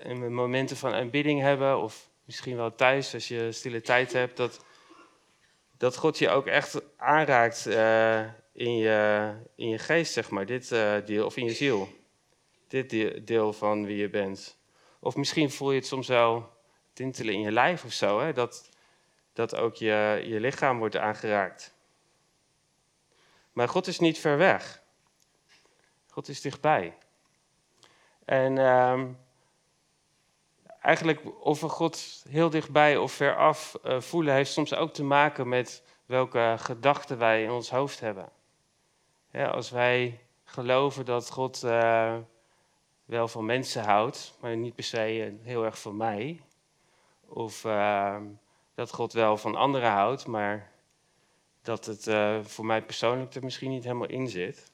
eh, 0.03 0.17
momenten 0.17 0.77
van 0.77 0.95
aanbidding 0.95 1.41
hebben, 1.41 1.79
of 1.79 2.11
misschien 2.25 2.57
wel 2.57 2.75
thuis 2.75 3.15
als 3.15 3.29
je 3.29 3.53
stille 3.53 3.81
tijd 3.81 4.13
hebt, 4.13 4.37
dat, 4.37 4.65
dat 5.77 5.97
God 5.97 6.19
je 6.19 6.29
ook 6.29 6.47
echt 6.47 6.81
aanraakt 6.97 7.67
uh, 7.67 8.25
in, 8.57 8.77
je, 8.77 9.33
in 9.55 9.69
je 9.69 9.79
geest, 9.79 10.13
zeg 10.13 10.31
maar, 10.31 10.47
dit 10.47 10.71
uh, 10.71 10.95
deel, 11.05 11.27
of 11.27 11.37
in 11.37 11.45
je 11.45 11.53
ziel. 11.53 11.89
Dit 12.69 12.91
deel 13.27 13.53
van 13.53 13.87
wie 13.87 13.97
je 13.97 14.09
bent. 14.09 14.59
Of 15.01 15.17
misschien 15.17 15.51
voel 15.51 15.71
je 15.71 15.79
het 15.79 15.87
soms 15.87 16.09
wel 16.09 16.53
tintelen 16.93 17.35
in 17.35 17.41
je 17.41 17.53
lijf 17.53 17.85
of 17.85 17.93
zo, 17.93 18.21
hè? 18.21 18.33
Dat, 18.33 18.71
dat 19.33 19.57
ook 19.57 19.75
je, 19.75 20.23
je 20.27 20.41
lichaam 20.41 20.79
wordt 20.79 20.97
aangeraakt. 20.97 21.75
Maar 23.53 23.69
God 23.69 23.87
is 23.87 23.99
niet 23.99 24.19
ver 24.19 24.39
weg. 24.39 24.83
God 26.09 26.29
is 26.29 26.41
dichtbij. 26.41 26.97
En 28.25 28.57
uh, 28.57 29.03
eigenlijk 30.81 31.45
of 31.45 31.61
we 31.61 31.69
God 31.69 32.25
heel 32.29 32.51
dichtbij 32.51 32.97
of 32.97 33.13
ver 33.13 33.37
af 33.37 33.79
uh, 33.85 34.01
voelen, 34.01 34.35
heeft 34.35 34.53
soms 34.53 34.75
ook 34.75 34.93
te 34.93 35.05
maken 35.05 35.49
met 35.49 35.83
welke 36.07 36.55
gedachten 36.59 37.19
wij 37.19 37.43
in 37.43 37.51
ons 37.51 37.71
hoofd 37.71 38.01
hebben. 38.01 38.35
Ja, 39.37 39.47
als 39.47 39.71
wij 39.71 40.21
geloven 40.45 41.05
dat 41.05 41.31
God 41.31 41.63
uh, 41.65 42.17
wel 43.05 43.29
van 43.29 43.45
mensen 43.45 43.85
houdt, 43.85 44.37
maar 44.41 44.57
niet 44.57 44.75
per 44.75 44.85
se 44.85 45.37
heel 45.43 45.65
erg 45.65 45.81
van 45.81 45.97
mij. 45.97 46.41
Of 47.29 47.65
uh, 47.65 48.17
dat 48.75 48.93
God 48.93 49.13
wel 49.13 49.37
van 49.37 49.55
anderen 49.55 49.91
houdt, 49.91 50.27
maar 50.27 50.73
dat 51.63 51.87
het 51.87 52.07
uh, 52.07 52.39
voor 52.43 52.67
mij 52.67 52.83
persoonlijk 52.83 53.35
er 53.35 53.45
misschien 53.45 53.71
niet 53.71 53.85
helemaal 53.85 54.09
in 54.09 54.29
zit. 54.29 54.73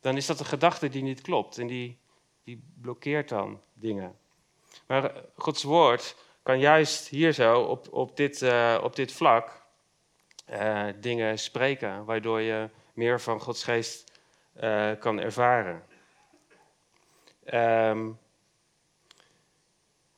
Dan 0.00 0.16
is 0.16 0.26
dat 0.26 0.40
een 0.40 0.46
gedachte 0.46 0.88
die 0.88 1.02
niet 1.02 1.20
klopt 1.20 1.58
en 1.58 1.66
die 1.66 1.98
die 2.44 2.62
blokkeert 2.80 3.28
dan 3.28 3.60
dingen. 3.72 4.18
Maar 4.86 5.12
Gods 5.36 5.62
woord 5.62 6.16
kan 6.42 6.58
juist 6.58 7.08
hier 7.08 7.32
zo 7.32 7.60
op, 7.60 7.92
op, 7.92 8.16
dit, 8.16 8.42
op 8.82 8.96
dit 8.96 9.12
vlak 9.12 9.62
dingen 11.00 11.38
spreken, 11.38 12.04
waardoor 12.04 12.40
je 12.40 12.68
meer 12.94 13.20
van 13.20 13.40
Gods 13.40 13.64
geest 13.64 14.12
uh, 14.60 14.90
kan 14.98 15.20
ervaren. 15.20 15.82
Um, 17.44 18.18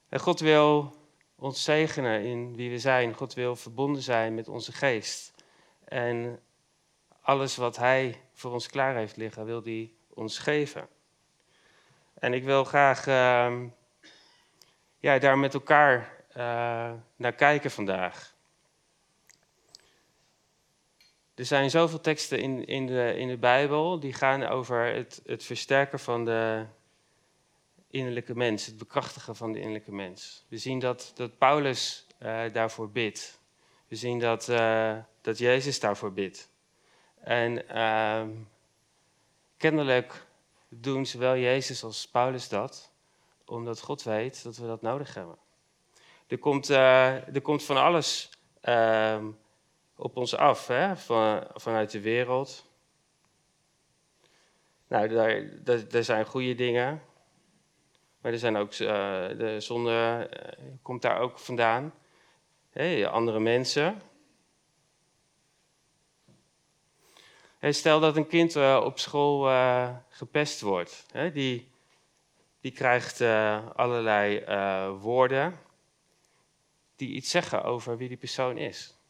en 0.08 0.20
God 0.20 0.40
wil 0.40 0.96
ons 1.36 1.64
zegenen 1.64 2.22
in 2.22 2.56
wie 2.56 2.70
we 2.70 2.78
zijn. 2.78 3.14
God 3.14 3.34
wil 3.34 3.56
verbonden 3.56 4.02
zijn 4.02 4.34
met 4.34 4.48
onze 4.48 4.72
geest. 4.72 5.34
En 5.84 6.40
alles 7.20 7.56
wat 7.56 7.76
Hij 7.76 8.20
voor 8.32 8.52
ons 8.52 8.68
klaar 8.68 8.94
heeft 8.94 9.16
liggen, 9.16 9.44
wil 9.44 9.62
Hij 9.62 9.92
ons 10.08 10.38
geven. 10.38 10.88
En 12.14 12.32
ik 12.32 12.44
wil 12.44 12.64
graag 12.64 13.06
uh, 13.06 13.60
ja, 14.98 15.18
daar 15.18 15.38
met 15.38 15.54
elkaar 15.54 16.24
uh, 16.36 16.92
naar 17.16 17.32
kijken 17.32 17.70
vandaag. 17.70 18.31
Er 21.42 21.48
zijn 21.48 21.70
zoveel 21.70 22.00
teksten 22.00 22.38
in, 22.38 22.66
in, 22.66 22.86
de, 22.86 23.14
in 23.16 23.28
de 23.28 23.36
Bijbel 23.36 24.00
die 24.00 24.12
gaan 24.12 24.46
over 24.46 24.94
het, 24.94 25.22
het 25.26 25.44
versterken 25.44 25.98
van 25.98 26.24
de 26.24 26.64
innerlijke 27.90 28.34
mens, 28.34 28.66
het 28.66 28.76
bekrachtigen 28.76 29.36
van 29.36 29.52
de 29.52 29.58
innerlijke 29.58 29.92
mens. 29.92 30.44
We 30.48 30.58
zien 30.58 30.78
dat, 30.78 31.12
dat 31.14 31.38
Paulus 31.38 32.06
uh, 32.22 32.42
daarvoor 32.52 32.90
bidt. 32.90 33.40
We 33.88 33.96
zien 33.96 34.18
dat, 34.18 34.48
uh, 34.48 34.96
dat 35.20 35.38
Jezus 35.38 35.80
daarvoor 35.80 36.12
bidt. 36.12 36.48
En 37.20 37.68
ehm, 37.68 38.30
kennelijk 39.56 40.26
doen 40.68 41.06
zowel 41.06 41.36
Jezus 41.36 41.84
als 41.84 42.08
Paulus 42.08 42.48
dat, 42.48 42.92
omdat 43.44 43.80
God 43.80 44.02
weet 44.02 44.42
dat 44.42 44.56
we 44.56 44.66
dat 44.66 44.82
nodig 44.82 45.14
hebben. 45.14 45.36
Er 46.26 46.38
komt, 46.38 46.70
uh, 46.70 47.34
er 47.34 47.42
komt 47.42 47.62
van 47.62 47.76
alles 47.76 48.30
uh, 48.64 49.24
op 50.02 50.16
ons 50.16 50.36
af, 50.36 50.66
hè? 50.66 50.96
Van, 50.96 51.46
vanuit 51.54 51.90
de 51.90 52.00
wereld. 52.00 52.70
Nou, 54.88 55.08
daar, 55.08 55.88
daar, 55.88 56.04
zijn 56.04 56.26
goede 56.26 56.54
dingen, 56.54 57.02
maar 58.20 58.32
er 58.32 58.38
zijn 58.38 58.56
ook, 58.56 58.72
uh, 58.72 58.88
de 59.38 59.56
zonde 59.58 60.28
komt 60.82 61.02
daar 61.02 61.18
ook 61.18 61.38
vandaan. 61.38 61.94
Hey, 62.70 63.08
andere 63.08 63.40
mensen. 63.40 64.02
stel 67.60 68.00
dat 68.00 68.16
een 68.16 68.26
kind 68.26 68.56
uh, 68.56 68.80
op 68.84 68.98
school 68.98 69.50
gepest 70.08 70.60
wordt. 70.60 71.06
Die, 71.32 71.70
die 72.60 72.72
krijgt 72.72 73.20
allerlei 73.74 74.44
woorden 74.98 75.58
die 76.96 77.08
iets 77.08 77.30
zeggen 77.30 77.64
over 77.64 77.96
wie 77.96 78.08
die 78.08 78.16
persoon 78.16 78.58
is. 78.58 79.01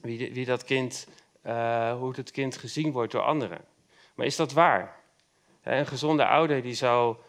Wie, 0.00 0.32
wie 0.32 0.44
dat 0.44 0.64
kind, 0.64 1.06
hoe 1.98 2.12
het 2.16 2.30
kind 2.30 2.56
gezien 2.56 2.92
wordt 2.92 3.12
door 3.12 3.22
anderen. 3.22 3.64
Maar 4.14 4.26
is 4.26 4.36
dat 4.36 4.52
waar? 4.52 4.98
Een 5.62 5.86
gezonde 5.86 6.26
ouder 6.26 6.62
die 6.62 6.74
zal, 6.74 7.22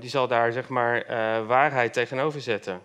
die 0.00 0.10
zal 0.10 0.28
daar 0.28 0.52
zeg 0.52 0.68
maar 0.68 1.06
waarheid 1.46 1.92
tegenover 1.92 2.40
zetten. 2.40 2.82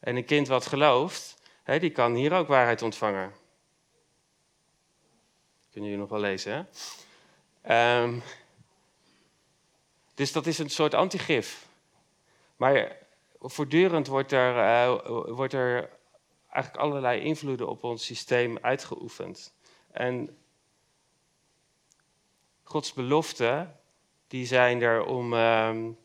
En 0.00 0.16
een 0.16 0.24
kind 0.24 0.48
wat 0.48 0.66
gelooft, 0.66 1.42
hè, 1.62 1.78
die 1.78 1.90
kan 1.90 2.14
hier 2.14 2.32
ook 2.32 2.48
waarheid 2.48 2.82
ontvangen. 2.82 3.32
Kunnen 5.70 5.90
jullie 5.90 6.04
nog 6.06 6.10
wel 6.10 6.20
lezen, 6.20 6.68
hè? 7.62 8.02
Um, 8.02 8.22
dus 10.14 10.32
dat 10.32 10.46
is 10.46 10.58
een 10.58 10.70
soort 10.70 10.94
antigif. 10.94 11.66
Maar 12.56 12.96
voortdurend 13.40 14.06
wordt 14.06 14.32
er, 14.32 14.56
uh, 14.56 15.06
wordt 15.36 15.52
er 15.52 15.90
eigenlijk 16.56 16.84
allerlei 16.84 17.20
invloeden 17.20 17.68
op 17.68 17.84
ons 17.84 18.04
systeem 18.04 18.58
uitgeoefend. 18.60 19.54
En 19.90 20.38
Gods 22.62 22.92
beloften, 22.92 23.80
die 24.26 24.46
zijn 24.46 24.82
er 24.82 25.04
om, 25.04 25.32
um, 25.32 25.98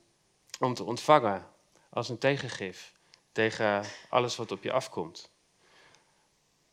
om 0.59 0.73
te 0.73 0.83
ontvangen 0.83 1.47
als 1.89 2.09
een 2.09 2.17
tegengif 2.17 2.93
tegen 3.31 3.83
alles 4.09 4.35
wat 4.35 4.51
op 4.51 4.63
je 4.63 4.71
afkomt. 4.71 5.31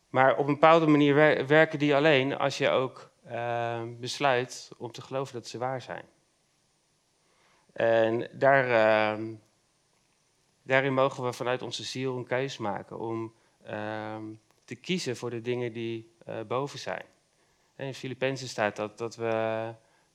Maar 0.09 0.37
op 0.37 0.47
een 0.47 0.53
bepaalde 0.53 0.87
manier 0.87 1.15
werken 1.47 1.79
die 1.79 1.95
alleen 1.95 2.37
als 2.37 2.57
je 2.57 2.69
ook 2.69 3.11
uh, 3.27 3.81
besluit 3.99 4.71
om 4.77 4.91
te 4.91 5.01
geloven 5.01 5.33
dat 5.33 5.47
ze 5.47 5.57
waar 5.57 5.81
zijn. 5.81 6.05
En 7.73 8.29
daar, 8.31 8.67
uh, 9.17 9.25
daarin 10.63 10.93
mogen 10.93 11.23
we 11.23 11.33
vanuit 11.33 11.61
onze 11.61 11.83
ziel 11.83 12.17
een 12.17 12.25
keus 12.25 12.57
maken 12.57 12.99
om 12.99 13.33
uh, 13.69 14.17
te 14.63 14.75
kiezen 14.75 15.17
voor 15.17 15.29
de 15.29 15.41
dingen 15.41 15.73
die 15.73 16.11
uh, 16.27 16.41
boven 16.41 16.79
zijn. 16.79 17.05
En 17.75 17.85
in 17.85 17.93
Filippenzen 17.93 18.47
staat 18.47 18.75
dat, 18.75 18.97
dat 18.97 19.15
we 19.15 19.73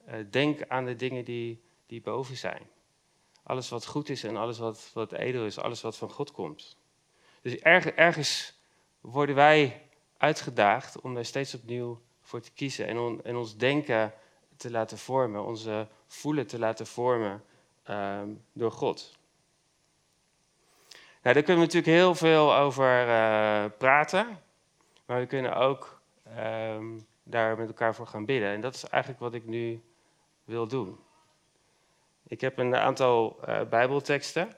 uh, 0.09 0.15
denken 0.31 0.71
aan 0.71 0.85
de 0.85 0.97
dingen 0.97 1.25
die, 1.25 1.63
die 1.87 2.01
boven 2.01 2.37
zijn. 2.37 2.63
Alles 3.43 3.69
wat 3.69 3.87
goed 3.87 4.09
is 4.09 4.25
en 4.25 4.37
alles 4.37 4.59
wat, 4.59 4.91
wat 4.95 5.13
edel 5.13 5.47
is, 5.47 5.59
alles 5.59 5.81
wat 5.81 5.97
van 5.97 6.11
God 6.11 6.33
komt. 6.33 6.77
Dus 7.43 7.57
ergens 7.95 8.59
worden 9.01 9.35
wij 9.35 9.83
uitgedaagd 10.17 11.01
om 11.01 11.15
daar 11.15 11.25
steeds 11.25 11.55
opnieuw 11.55 12.01
voor 12.21 12.41
te 12.41 12.51
kiezen 12.53 12.87
en, 12.87 12.99
on, 12.99 13.25
en 13.25 13.37
ons 13.37 13.57
denken 13.57 14.13
te 14.57 14.71
laten 14.71 14.99
vormen, 14.99 15.45
onze 15.45 15.89
voelen 16.07 16.47
te 16.47 16.59
laten 16.59 16.87
vormen 16.87 17.45
um, 17.91 18.45
door 18.53 18.73
God. 18.73 19.19
Nou, 21.25 21.37
daar 21.37 21.45
kunnen 21.45 21.67
we 21.69 21.75
natuurlijk 21.75 22.03
heel 22.03 22.15
veel 22.15 22.55
over 22.55 23.07
uh, 23.07 23.65
praten, 23.79 24.41
maar 25.07 25.21
we 25.21 25.27
kunnen 25.27 25.57
ook 25.57 26.01
um, 26.39 27.07
daar 27.23 27.57
met 27.57 27.69
elkaar 27.69 27.95
voor 27.95 28.07
gaan 28.07 28.25
bidden. 28.25 28.49
En 28.49 28.61
dat 28.61 28.75
is 28.75 28.85
eigenlijk 28.85 29.23
wat 29.23 29.35
ik 29.35 29.47
nu 29.47 29.83
wil 30.45 30.67
doen. 30.69 30.99
Ik 32.27 32.41
heb 32.41 32.59
een 32.59 32.77
aantal 32.77 33.41
uh, 33.49 33.63
Bijbelteksten 33.63 34.57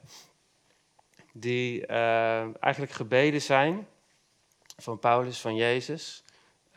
die 1.32 1.86
uh, 1.86 2.62
eigenlijk 2.62 2.92
gebeden 2.92 3.42
zijn 3.42 3.86
van 4.76 4.98
Paulus, 4.98 5.40
van 5.40 5.54
Jezus, 5.54 6.24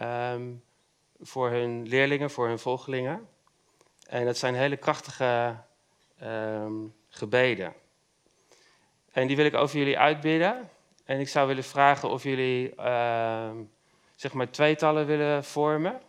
um, 0.02 0.64
voor 1.20 1.50
hun 1.50 1.88
leerlingen, 1.88 2.30
voor 2.30 2.48
hun 2.48 2.60
volgelingen. 2.60 3.28
En 4.08 4.26
dat 4.26 4.38
zijn 4.38 4.56
hele 4.56 4.78
krachtige 4.78 5.56
um, 6.24 6.96
gebeden. 7.10 7.74
En 9.20 9.28
die 9.28 9.36
wil 9.36 9.46
ik 9.46 9.56
over 9.56 9.78
jullie 9.78 9.98
uitbidden. 9.98 10.70
En 11.06 11.20
ik 11.20 11.28
zou 11.28 11.48
willen 11.48 11.64
vragen 11.64 12.10
of 12.10 12.24
jullie 12.24 12.74
uh, 12.80 13.50
zeg 14.16 14.34
maar 14.34 14.50
tweetallen 14.50 15.06
willen 15.06 15.44
vormen. 15.44 16.02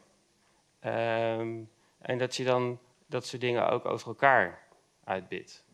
Um, 0.84 1.70
en 2.00 2.18
dat 2.18 2.36
je 2.36 2.44
dan 2.44 2.78
dat 3.06 3.26
soort 3.26 3.40
dingen 3.40 3.70
ook 3.70 3.84
over 3.84 4.08
elkaar 4.08 4.58
uitbidt. 5.04 5.64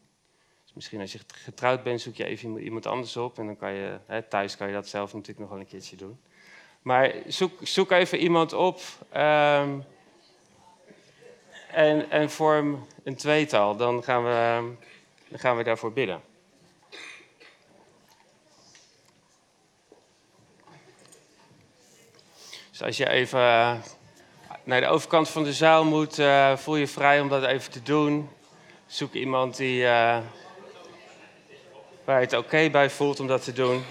Dus 0.65 0.75
misschien 0.75 1.01
als 1.01 1.13
je 1.13 1.19
getrouwd 1.27 1.83
bent, 1.83 2.01
zoek 2.01 2.15
je 2.15 2.25
even 2.25 2.59
iemand 2.59 2.87
anders 2.87 3.17
op. 3.17 3.39
En 3.39 3.47
dan 3.47 3.57
kan 3.57 3.73
je, 3.73 3.99
hè, 4.07 4.23
thuis 4.23 4.57
kan 4.57 4.67
je 4.67 4.73
dat 4.73 4.89
zelf 4.89 5.13
natuurlijk 5.13 5.41
nog 5.41 5.49
wel 5.49 5.59
een 5.59 5.67
keertje 5.67 5.97
doen. 5.97 6.21
Maar 6.83 7.15
zoek, 7.27 7.53
zoek 7.63 7.91
even 7.91 8.19
iemand 8.19 8.53
op 8.53 8.81
um, 9.17 9.85
en, 11.71 12.11
en 12.11 12.31
vorm 12.31 12.87
een 13.05 13.17
tweetal. 13.17 13.77
Dan 13.77 14.03
gaan 14.03 14.25
we, 14.25 14.73
dan 15.29 15.39
gaan 15.39 15.57
we 15.57 15.63
daarvoor 15.63 15.93
bidden. 15.93 16.26
Dus 22.77 22.87
als 22.87 22.97
je 22.97 23.09
even 23.09 23.83
naar 24.65 24.81
de 24.81 24.87
overkant 24.87 25.29
van 25.29 25.45
de 25.45 25.53
zaal 25.53 25.85
moet, 25.85 26.19
uh, 26.19 26.57
voel 26.57 26.77
je 26.77 26.87
vrij 26.87 27.21
om 27.21 27.29
dat 27.29 27.45
even 27.45 27.73
te 27.73 27.83
doen. 27.83 28.29
Zoek 28.87 29.13
iemand 29.13 29.57
die, 29.57 29.83
uh, 29.83 30.19
waar 32.05 32.21
je 32.21 32.27
het 32.27 32.33
oké 32.33 32.71
bij 32.71 32.91
voelt 32.91 33.21
om 33.21 33.27
dat 33.27 33.45
te 33.45 33.53
doen. 33.53 33.85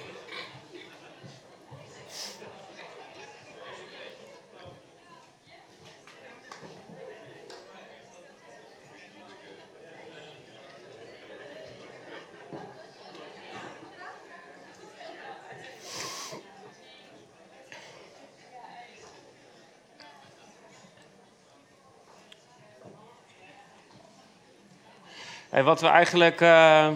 Wat 25.76 25.84
we 25.84 25.96
eigenlijk 25.96 26.42
uh, 26.42 26.92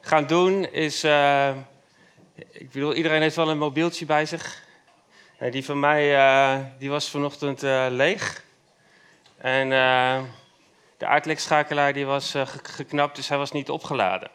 gaan 0.00 0.26
doen 0.26 0.72
is. 0.72 1.04
Uh, 1.04 1.56
ik 2.50 2.70
bedoel, 2.70 2.94
iedereen 2.94 3.20
heeft 3.20 3.36
wel 3.36 3.48
een 3.48 3.58
mobieltje 3.58 4.06
bij 4.06 4.26
zich. 4.26 4.62
Die 5.50 5.64
van 5.64 5.80
mij 5.80 6.14
uh, 6.14 6.64
die 6.78 6.90
was 6.90 7.10
vanochtend 7.10 7.62
leeg. 7.90 8.44
En 9.36 9.68
de 10.98 11.06
uitlekschakelaar 11.06 11.92
die 11.92 12.06
was 12.06 12.34
geknapt, 12.62 13.16
dus 13.16 13.28
hij 13.28 13.38
was 13.38 13.52
niet 13.52 13.70
opgeladen. 13.70 14.30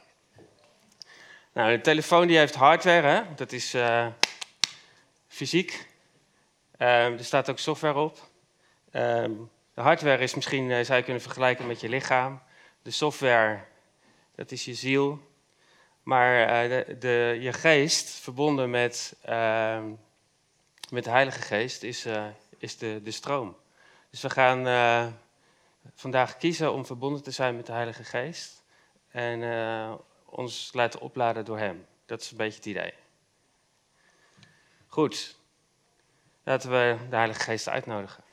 Nou, 1.54 1.72
de 1.72 1.82
telefoon 1.82 2.28
die 2.28 2.38
heeft 2.38 2.56
hardware, 2.56 3.08
hè? 3.08 3.22
dat 3.36 3.52
is 3.52 3.76
fysiek. 5.28 5.88
Ehm, 6.78 7.14
er 7.18 7.26
staat 7.26 7.50
ook 7.50 7.60
software 7.60 8.00
op. 8.00 8.18
Ehm, 8.92 9.32
de 9.74 9.82
hardware 9.82 10.24
is 10.24 10.36
misschien, 10.36 10.86
zou 10.86 10.98
je 10.98 11.04
kunnen 11.04 11.22
vergelijken 11.22 11.68
met 11.68 11.82
je 11.82 11.90
lichaam. 11.90 12.42
De 12.82 12.92
software, 12.92 13.68
dat 14.40 14.52
is 14.52 14.66
je 14.66 14.74
ziel. 14.74 15.20
Maar 16.04 16.70
uh, 16.70 16.86
de, 17.00 17.38
je 17.40 17.54
geest, 17.54 18.10
verbonden 18.10 18.70
met, 18.70 19.16
uh, 19.30 19.84
met 20.90 21.04
de 21.04 21.10
Heilige 21.10 21.42
Geest, 21.42 21.84
is, 21.84 22.06
uh, 22.06 22.28
is 22.58 22.78
de, 22.78 23.02
de 23.04 23.12
stroom. 23.12 23.58
Dus 24.10 24.22
we 24.22 24.30
gaan 24.30 24.68
eh, 24.68 25.08
vandaag 25.94 26.38
kiezen 26.38 26.74
om 26.74 26.86
verbonden 26.86 27.24
te 27.24 27.32
zijn 27.32 27.56
met 27.56 27.66
de 27.66 27.72
Heilige 27.72 28.04
Geest. 28.04 28.64
En 29.12 29.42
ons 30.26 30.70
laten 30.74 31.00
opladen 31.00 31.46
door 31.46 31.58
Hem. 31.58 31.86
Dat 32.06 32.22
is 32.22 32.32
een 32.32 32.38
beetje 32.38 32.56
het 32.56 32.66
idee. 32.66 32.94
Goed. 34.88 35.38
Laten 36.44 36.70
we 36.70 36.98
de 37.10 37.16
Heilige 37.16 37.40
Geest 37.40 37.70
uitnodigen. 37.70 38.24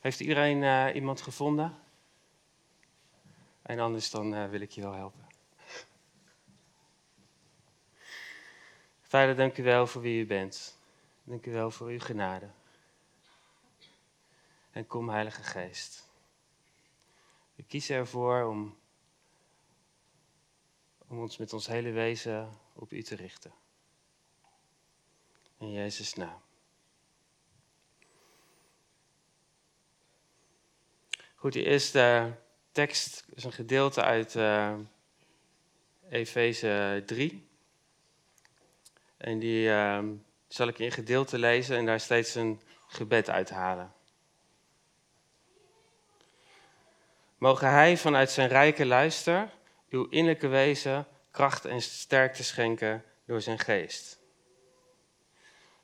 Heeft 0.00 0.20
iedereen 0.20 0.94
iemand 0.94 1.20
gevonden? 1.20 1.78
En 3.62 3.78
anders 3.78 4.10
dan 4.10 4.50
wil 4.50 4.60
ik 4.60 4.70
je 4.70 4.80
wel 4.80 4.94
helpen. 4.94 5.29
Vader, 9.10 9.36
dank 9.36 9.58
u 9.58 9.62
wel 9.62 9.86
voor 9.86 10.02
wie 10.02 10.22
u 10.22 10.26
bent. 10.26 10.78
Dank 11.22 11.46
u 11.46 11.52
wel 11.52 11.70
voor 11.70 11.88
uw 11.88 12.00
genade. 12.00 12.50
En 14.70 14.86
kom, 14.86 15.08
Heilige 15.08 15.42
Geest. 15.42 16.08
We 17.54 17.62
kiezen 17.62 17.96
ervoor 17.96 18.44
om, 18.44 18.78
om 21.06 21.20
ons 21.20 21.36
met 21.36 21.52
ons 21.52 21.66
hele 21.66 21.90
wezen 21.90 22.50
op 22.72 22.92
U 22.92 23.02
te 23.02 23.14
richten. 23.14 23.52
In 25.58 25.72
Jezus' 25.72 26.14
naam. 26.14 26.40
Goed, 31.34 31.52
die 31.52 31.64
eerste 31.64 32.36
tekst 32.72 33.24
is 33.34 33.44
een 33.44 33.52
gedeelte 33.52 34.02
uit 34.02 34.34
uh, 34.34 34.78
Efeze 36.08 37.02
3. 37.06 37.48
En 39.20 39.38
die 39.38 39.68
uh, 39.68 39.98
zal 40.48 40.68
ik 40.68 40.78
in 40.78 40.92
gedeelte 40.92 41.38
lezen 41.38 41.76
en 41.76 41.86
daar 41.86 42.00
steeds 42.00 42.34
een 42.34 42.60
gebed 42.86 43.30
uithalen. 43.30 43.92
Mogen 47.38 47.70
Hij 47.70 47.96
vanuit 47.96 48.30
zijn 48.30 48.48
rijke 48.48 48.86
luister 48.86 49.50
uw 49.88 50.08
innerlijke 50.08 50.46
wezen 50.46 51.06
kracht 51.30 51.64
en 51.64 51.80
sterkte 51.80 52.44
schenken 52.44 53.04
door 53.26 53.40
zijn 53.40 53.58
geest. 53.58 54.18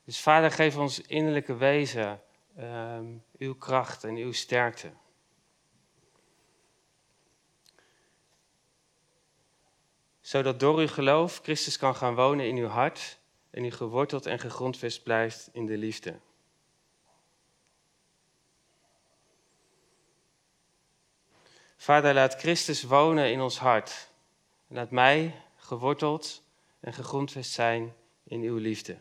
Dus 0.03 0.19
Vader, 0.19 0.51
geef 0.51 0.77
ons 0.77 1.01
innerlijke 1.01 1.55
wezen 1.55 2.21
uh, 2.59 2.99
uw 3.37 3.55
kracht 3.55 4.03
en 4.03 4.15
uw 4.15 4.31
sterkte. 4.31 4.91
Zodat 10.21 10.59
door 10.59 10.77
uw 10.77 10.87
geloof 10.87 11.39
Christus 11.43 11.77
kan 11.77 11.95
gaan 11.95 12.15
wonen 12.15 12.47
in 12.47 12.55
uw 12.55 12.67
hart 12.67 13.19
en 13.57 13.65
u 13.65 13.71
geworteld 13.71 14.25
en 14.25 14.39
gegrondvest 14.39 15.03
blijft 15.03 15.49
in 15.51 15.65
de 15.65 15.77
liefde. 15.77 16.19
Vader, 21.77 22.13
laat 22.13 22.35
Christus 22.35 22.83
wonen 22.83 23.31
in 23.31 23.41
ons 23.41 23.57
hart. 23.57 24.09
Laat 24.67 24.91
mij 24.91 25.41
geworteld 25.55 26.43
en 26.79 26.93
gegrondvest 26.93 27.51
zijn 27.51 27.95
in 28.23 28.41
uw 28.41 28.57
liefde. 28.57 28.97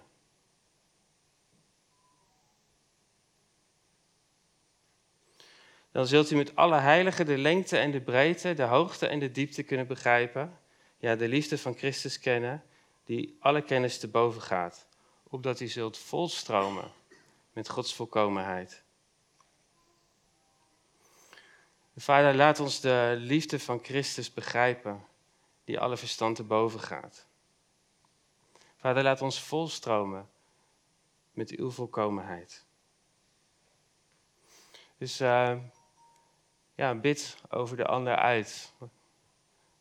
Dan 5.91 6.07
zult 6.07 6.31
u 6.31 6.37
met 6.37 6.57
alle 6.57 6.79
heiligen 6.79 7.27
de 7.27 7.39
lengte 7.39 7.79
en 7.79 7.91
de 7.91 8.01
breedte, 8.01 8.55
de 8.55 8.63
hoogte 8.63 9.07
en 9.07 9.19
de 9.19 9.31
diepte 9.31 9.63
kunnen 9.63 9.87
begrijpen. 9.87 10.59
Ja, 10.97 11.17
de 11.17 11.29
liefde 11.29 11.59
van 11.59 11.75
Christus 11.75 12.19
kennen, 12.19 12.65
die 13.07 13.37
alle 13.41 13.63
kennis 13.63 13.99
te 13.99 14.09
boven 14.09 14.43
gaat. 14.43 14.87
Opdat 15.23 15.61
u 15.61 15.67
zult 15.67 15.99
volstromen 15.99 16.93
met 17.53 17.69
Gods 17.69 17.95
volkomenheid. 17.95 18.85
Vader, 21.97 22.35
laat 22.35 22.61
ons 22.61 22.81
de 22.81 23.15
liefde 23.19 23.61
van 23.61 23.79
Christus 23.83 24.33
begrijpen, 24.33 25.05
die 25.65 25.81
alle 25.81 25.97
verstand 25.97 26.37
te 26.37 26.43
boven 26.43 26.81
gaat. 26.81 27.27
Vader, 28.77 29.03
laat 29.03 29.23
ons 29.23 29.41
volstromen 29.41 30.29
met 31.33 31.51
uw 31.51 31.71
volkomenheid. 31.71 32.65
Dus 34.99 35.21
uh, 35.21 35.59
ja, 36.75 36.95
bid 36.95 37.37
over 37.51 37.77
de 37.77 37.87
ander 37.87 38.17
uit. 38.17 38.73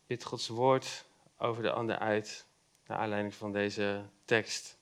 Bid 0.06 0.24
Gods 0.24 0.48
woord 0.48 1.04
over 1.36 1.62
de 1.62 1.72
ander 1.72 1.98
uit, 1.98 2.45
naar 2.86 2.98
aanleiding 2.98 3.34
van 3.34 3.52
deze 3.52 4.04
tekst. 4.24 4.78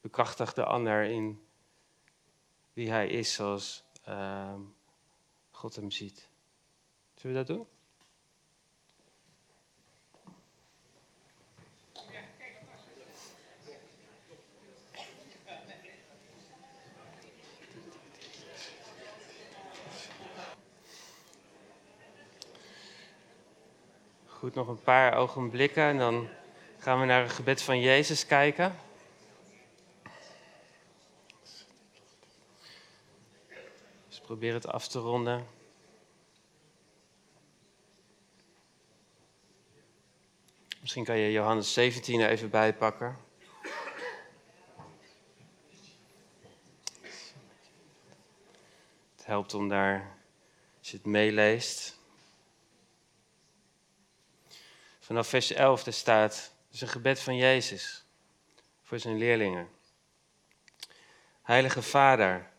Bekrachtig 0.00 0.52
de 0.52 0.64
ander 0.64 1.04
in 1.04 1.46
wie 2.72 2.90
hij 2.90 3.08
is, 3.08 3.34
zoals 3.34 3.84
uh, 4.08 4.54
God 5.50 5.76
hem 5.76 5.90
ziet. 5.90 6.28
Zullen 7.14 7.36
we 7.36 7.44
dat 7.44 7.56
doen? 7.56 7.66
Goed, 24.26 24.54
nog 24.54 24.68
een 24.68 24.82
paar 24.82 25.14
ogenblikken 25.14 25.82
en 25.82 25.98
dan 25.98 26.28
gaan 26.84 27.00
we 27.00 27.06
naar 27.06 27.22
het 27.22 27.32
gebed 27.32 27.62
van 27.62 27.80
Jezus 27.80 28.26
kijken. 28.26 28.78
Dus 34.08 34.20
probeer 34.22 34.54
het 34.54 34.66
af 34.66 34.88
te 34.88 34.98
ronden. 34.98 35.46
Misschien 40.80 41.04
kan 41.04 41.16
je 41.16 41.32
Johannes 41.32 41.72
17 41.72 42.20
er 42.20 42.30
even 42.30 42.50
bijpakken. 42.50 43.16
Het 49.16 49.26
helpt 49.26 49.54
om 49.54 49.68
daar, 49.68 50.16
als 50.78 50.90
je 50.90 50.96
het 50.96 51.06
meeleest. 51.06 51.98
Vanaf 54.98 55.28
vers 55.28 55.52
11 55.52 55.84
daar 55.84 55.94
staat, 55.94 56.53
is 56.74 56.80
een 56.80 56.88
gebed 56.88 57.20
van 57.20 57.36
Jezus 57.36 58.04
voor 58.82 58.98
zijn 58.98 59.18
leerlingen. 59.18 59.68
Heilige 61.42 61.82
Vader, 61.82 62.50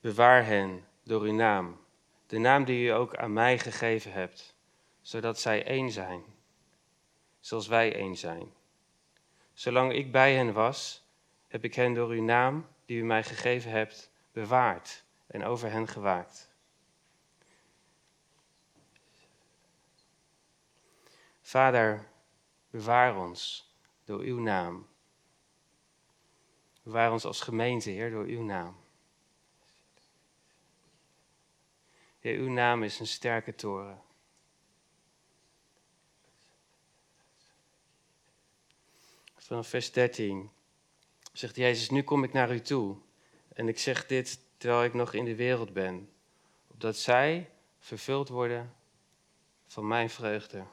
bewaar 0.00 0.44
hen 0.44 0.86
door 1.02 1.22
uw 1.22 1.34
naam, 1.34 1.80
de 2.26 2.38
naam 2.38 2.64
die 2.64 2.86
u 2.86 2.88
ook 2.88 3.16
aan 3.16 3.32
mij 3.32 3.58
gegeven 3.58 4.12
hebt, 4.12 4.54
zodat 5.00 5.40
zij 5.40 5.64
één 5.64 5.90
zijn 5.90 6.24
zoals 7.44 7.66
wij 7.66 7.94
één 7.94 8.16
zijn. 8.16 8.52
Zolang 9.52 9.92
ik 9.92 10.12
bij 10.12 10.34
hen 10.34 10.52
was, 10.52 11.04
heb 11.48 11.64
ik 11.64 11.74
hen 11.74 11.94
door 11.94 12.08
uw 12.08 12.22
naam, 12.22 12.66
die 12.86 12.98
u 12.98 13.04
mij 13.04 13.24
gegeven 13.24 13.70
hebt, 13.70 14.10
bewaard 14.32 15.04
en 15.26 15.44
over 15.44 15.70
hen 15.70 15.88
gewaakt. 15.88 16.52
Vader, 21.42 22.08
bewaar 22.74 23.16
ons 23.16 23.70
door 24.04 24.20
uw 24.20 24.40
naam. 24.40 24.86
Bewaar 26.82 27.12
ons 27.12 27.24
als 27.24 27.40
gemeente, 27.40 27.90
Heer, 27.90 28.10
door 28.10 28.24
uw 28.24 28.42
naam. 28.42 28.76
Heer, 32.18 32.38
uw 32.38 32.50
naam 32.50 32.82
is 32.82 33.00
een 33.00 33.06
sterke 33.06 33.54
toren. 33.54 34.02
vanaf 39.36 39.68
vers 39.68 39.92
13 39.92 40.50
zegt 41.32 41.56
Jezus, 41.56 41.90
nu 41.90 42.02
kom 42.02 42.24
ik 42.24 42.32
naar 42.32 42.52
u 42.52 42.60
toe. 42.60 42.96
En 43.48 43.68
ik 43.68 43.78
zeg 43.78 44.06
dit 44.06 44.38
terwijl 44.56 44.84
ik 44.84 44.94
nog 44.94 45.12
in 45.12 45.24
de 45.24 45.34
wereld 45.34 45.72
ben, 45.72 46.10
opdat 46.66 46.96
zij 46.96 47.50
vervuld 47.78 48.28
worden 48.28 48.74
van 49.66 49.86
mijn 49.86 50.10
vreugde. 50.10 50.64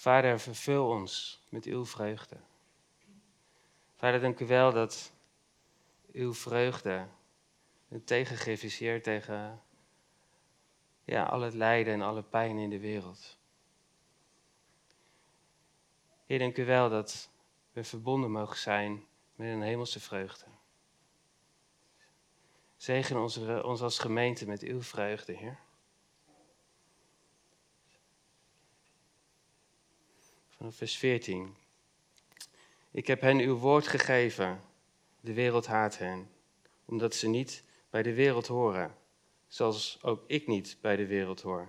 Vader, 0.00 0.40
vervul 0.40 0.88
ons 0.88 1.42
met 1.48 1.64
uw 1.64 1.86
vreugde. 1.86 2.36
Vader, 3.96 4.20
dank 4.20 4.40
u 4.40 4.46
wel 4.46 4.72
dat 4.72 5.12
uw 6.12 6.34
vreugde 6.34 7.06
een 7.88 8.04
tegengif 8.04 8.62
is 8.62 8.78
hier 8.78 9.02
tegen 9.02 9.62
ja, 11.04 11.24
al 11.24 11.40
het 11.40 11.54
lijden 11.54 11.92
en 11.92 12.02
alle 12.02 12.22
pijn 12.22 12.58
in 12.58 12.70
de 12.70 12.78
wereld. 12.78 13.38
Heer, 16.26 16.38
dank 16.38 16.56
u 16.56 16.64
wel 16.64 16.88
dat 16.88 17.30
we 17.72 17.84
verbonden 17.84 18.30
mogen 18.30 18.58
zijn 18.58 19.04
met 19.34 19.48
een 19.48 19.62
hemelse 19.62 20.00
vreugde. 20.00 20.46
Zegen 22.76 23.16
ons, 23.16 23.36
ons 23.62 23.80
als 23.80 23.98
gemeente 23.98 24.46
met 24.46 24.62
uw 24.62 24.82
vreugde, 24.82 25.32
Heer. 25.32 25.58
Vers 30.68 30.96
14. 30.96 31.56
Ik 32.90 33.06
heb 33.06 33.20
hen 33.20 33.38
uw 33.38 33.56
woord 33.56 33.86
gegeven. 33.86 34.60
De 35.20 35.32
wereld 35.32 35.66
haat 35.66 35.98
hen, 35.98 36.30
omdat 36.84 37.14
ze 37.14 37.28
niet 37.28 37.64
bij 37.90 38.02
de 38.02 38.14
wereld 38.14 38.46
horen, 38.46 38.94
zoals 39.48 39.98
ook 40.02 40.24
ik 40.26 40.46
niet 40.46 40.76
bij 40.80 40.96
de 40.96 41.06
wereld 41.06 41.42
hoor. 41.42 41.68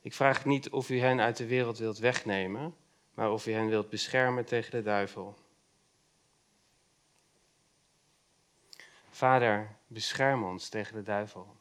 Ik 0.00 0.14
vraag 0.14 0.44
niet 0.44 0.70
of 0.70 0.90
u 0.90 1.00
hen 1.00 1.20
uit 1.20 1.36
de 1.36 1.46
wereld 1.46 1.78
wilt 1.78 1.98
wegnemen 1.98 2.74
maar 3.16 3.30
of 3.30 3.46
u 3.46 3.52
hen 3.52 3.68
wilt 3.68 3.88
beschermen 3.88 4.44
tegen 4.44 4.70
de 4.70 4.82
duivel. 4.82 5.34
Vader, 9.10 9.76
bescherm 9.86 10.44
ons 10.44 10.68
tegen 10.68 10.94
de 10.94 11.02
duivel. 11.02 11.56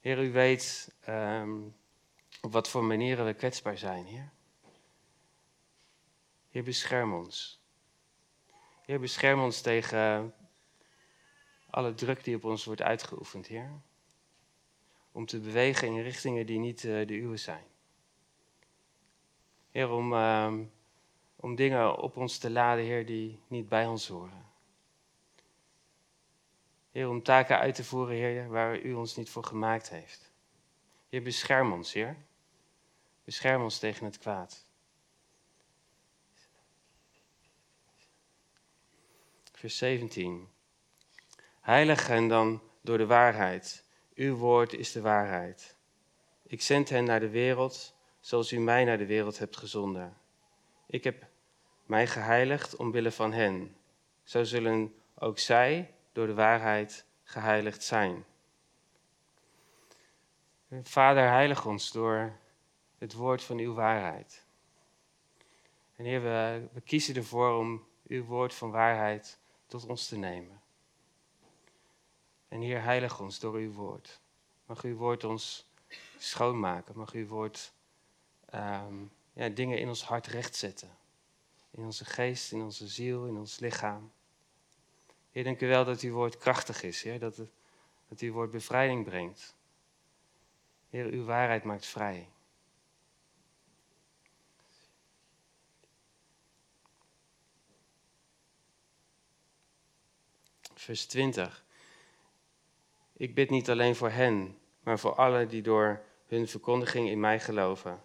Heer, 0.00 0.22
u 0.22 0.32
weet 0.32 0.92
um, 1.08 1.76
op 2.46 2.52
wat 2.52 2.68
voor 2.68 2.84
manieren 2.84 3.24
we 3.24 3.34
kwetsbaar 3.34 3.78
zijn, 3.78 4.04
Heer. 4.04 4.32
Heer, 6.50 6.62
bescherm 6.62 7.14
ons. 7.14 7.60
Heer, 8.82 9.00
bescherm 9.00 9.40
ons 9.40 9.60
tegen 9.60 10.34
alle 11.70 11.94
druk 11.94 12.24
die 12.24 12.36
op 12.36 12.44
ons 12.44 12.64
wordt 12.64 12.82
uitgeoefend, 12.82 13.46
Heer. 13.46 13.70
Om 15.12 15.26
te 15.26 15.38
bewegen 15.40 15.88
in 15.88 16.02
richtingen 16.02 16.46
die 16.46 16.58
niet 16.58 16.82
uh, 16.82 17.06
de 17.06 17.14
uwe 17.14 17.36
zijn. 17.36 17.64
Heer, 19.70 19.90
om, 19.90 20.12
uh, 20.12 20.54
om 21.36 21.54
dingen 21.54 21.98
op 21.98 22.16
ons 22.16 22.38
te 22.38 22.50
laden, 22.50 22.84
Heer, 22.84 23.06
die 23.06 23.40
niet 23.46 23.68
bij 23.68 23.86
ons 23.86 24.08
horen. 24.08 24.46
Heer, 26.90 27.08
om 27.08 27.22
taken 27.22 27.58
uit 27.58 27.74
te 27.74 27.84
voeren, 27.84 28.16
Heer, 28.16 28.48
waar 28.48 28.80
u 28.80 28.94
ons 28.94 29.16
niet 29.16 29.30
voor 29.30 29.44
gemaakt 29.44 29.88
heeft. 29.90 30.32
Heer, 31.08 31.22
bescherm 31.22 31.72
ons, 31.72 31.92
Heer. 31.92 32.16
Bescherm 33.26 33.62
ons 33.62 33.78
tegen 33.78 34.04
het 34.04 34.18
kwaad. 34.18 34.64
Vers 39.52 39.76
17. 39.78 40.48
Heilig 41.60 42.06
hen 42.06 42.28
dan 42.28 42.62
door 42.80 42.98
de 42.98 43.06
waarheid. 43.06 43.84
Uw 44.14 44.36
woord 44.36 44.72
is 44.72 44.92
de 44.92 45.00
waarheid. 45.00 45.76
Ik 46.42 46.62
zend 46.62 46.88
hen 46.88 47.04
naar 47.04 47.20
de 47.20 47.28
wereld, 47.28 47.94
zoals 48.20 48.52
u 48.52 48.58
mij 48.58 48.84
naar 48.84 48.98
de 48.98 49.06
wereld 49.06 49.38
hebt 49.38 49.56
gezonden. 49.56 50.16
Ik 50.86 51.04
heb 51.04 51.26
mij 51.84 52.06
geheiligd 52.06 52.76
omwille 52.76 53.12
van 53.12 53.32
hen. 53.32 53.76
Zo 54.24 54.44
zullen 54.44 54.94
ook 55.14 55.38
zij 55.38 55.94
door 56.12 56.26
de 56.26 56.34
waarheid 56.34 57.06
geheiligd 57.24 57.82
zijn. 57.82 58.24
Vader, 60.82 61.28
heilig 61.28 61.66
ons 61.66 61.92
door 61.92 62.44
het 62.98 63.12
woord 63.12 63.42
van 63.42 63.58
uw 63.58 63.74
waarheid. 63.74 64.44
En 65.96 66.04
Heer, 66.04 66.22
we, 66.22 66.68
we 66.72 66.80
kiezen 66.80 67.14
ervoor 67.14 67.58
om 67.58 67.86
uw 68.06 68.24
woord 68.24 68.54
van 68.54 68.70
waarheid 68.70 69.38
tot 69.66 69.86
ons 69.86 70.08
te 70.08 70.16
nemen. 70.16 70.60
En 72.48 72.60
Heer, 72.60 72.82
heilig 72.82 73.20
ons 73.20 73.38
door 73.38 73.54
uw 73.54 73.72
woord. 73.72 74.20
Mag 74.66 74.82
uw 74.82 74.96
woord 74.96 75.24
ons 75.24 75.70
schoonmaken. 76.18 76.98
Mag 76.98 77.12
uw 77.12 77.26
woord 77.26 77.72
um, 78.54 79.10
ja, 79.32 79.48
dingen 79.48 79.78
in 79.78 79.88
ons 79.88 80.04
hart 80.04 80.26
rechtzetten. 80.26 80.90
In 81.70 81.84
onze 81.84 82.04
geest, 82.04 82.52
in 82.52 82.62
onze 82.62 82.88
ziel, 82.88 83.26
in 83.26 83.36
ons 83.36 83.58
lichaam. 83.58 84.12
Heer, 85.30 85.44
dank 85.44 85.60
u 85.60 85.68
wel 85.68 85.84
dat 85.84 86.00
uw 86.00 86.12
woord 86.12 86.38
krachtig 86.38 86.82
is, 86.82 87.02
Heer. 87.02 87.18
Dat, 87.18 87.36
dat 88.08 88.18
uw 88.18 88.32
woord 88.32 88.50
bevrijding 88.50 89.04
brengt. 89.04 89.54
Heer, 90.90 91.06
uw 91.06 91.24
waarheid 91.24 91.64
maakt 91.64 91.86
vrij. 91.86 92.28
Vers 100.86 101.06
20. 101.06 101.64
Ik 103.12 103.34
bid 103.34 103.50
niet 103.50 103.70
alleen 103.70 103.96
voor 103.96 104.10
hen, 104.10 104.58
maar 104.80 104.98
voor 104.98 105.14
allen 105.14 105.48
die 105.48 105.62
door 105.62 106.02
hun 106.26 106.48
verkondiging 106.48 107.08
in 107.08 107.20
mij 107.20 107.40
geloven. 107.40 108.02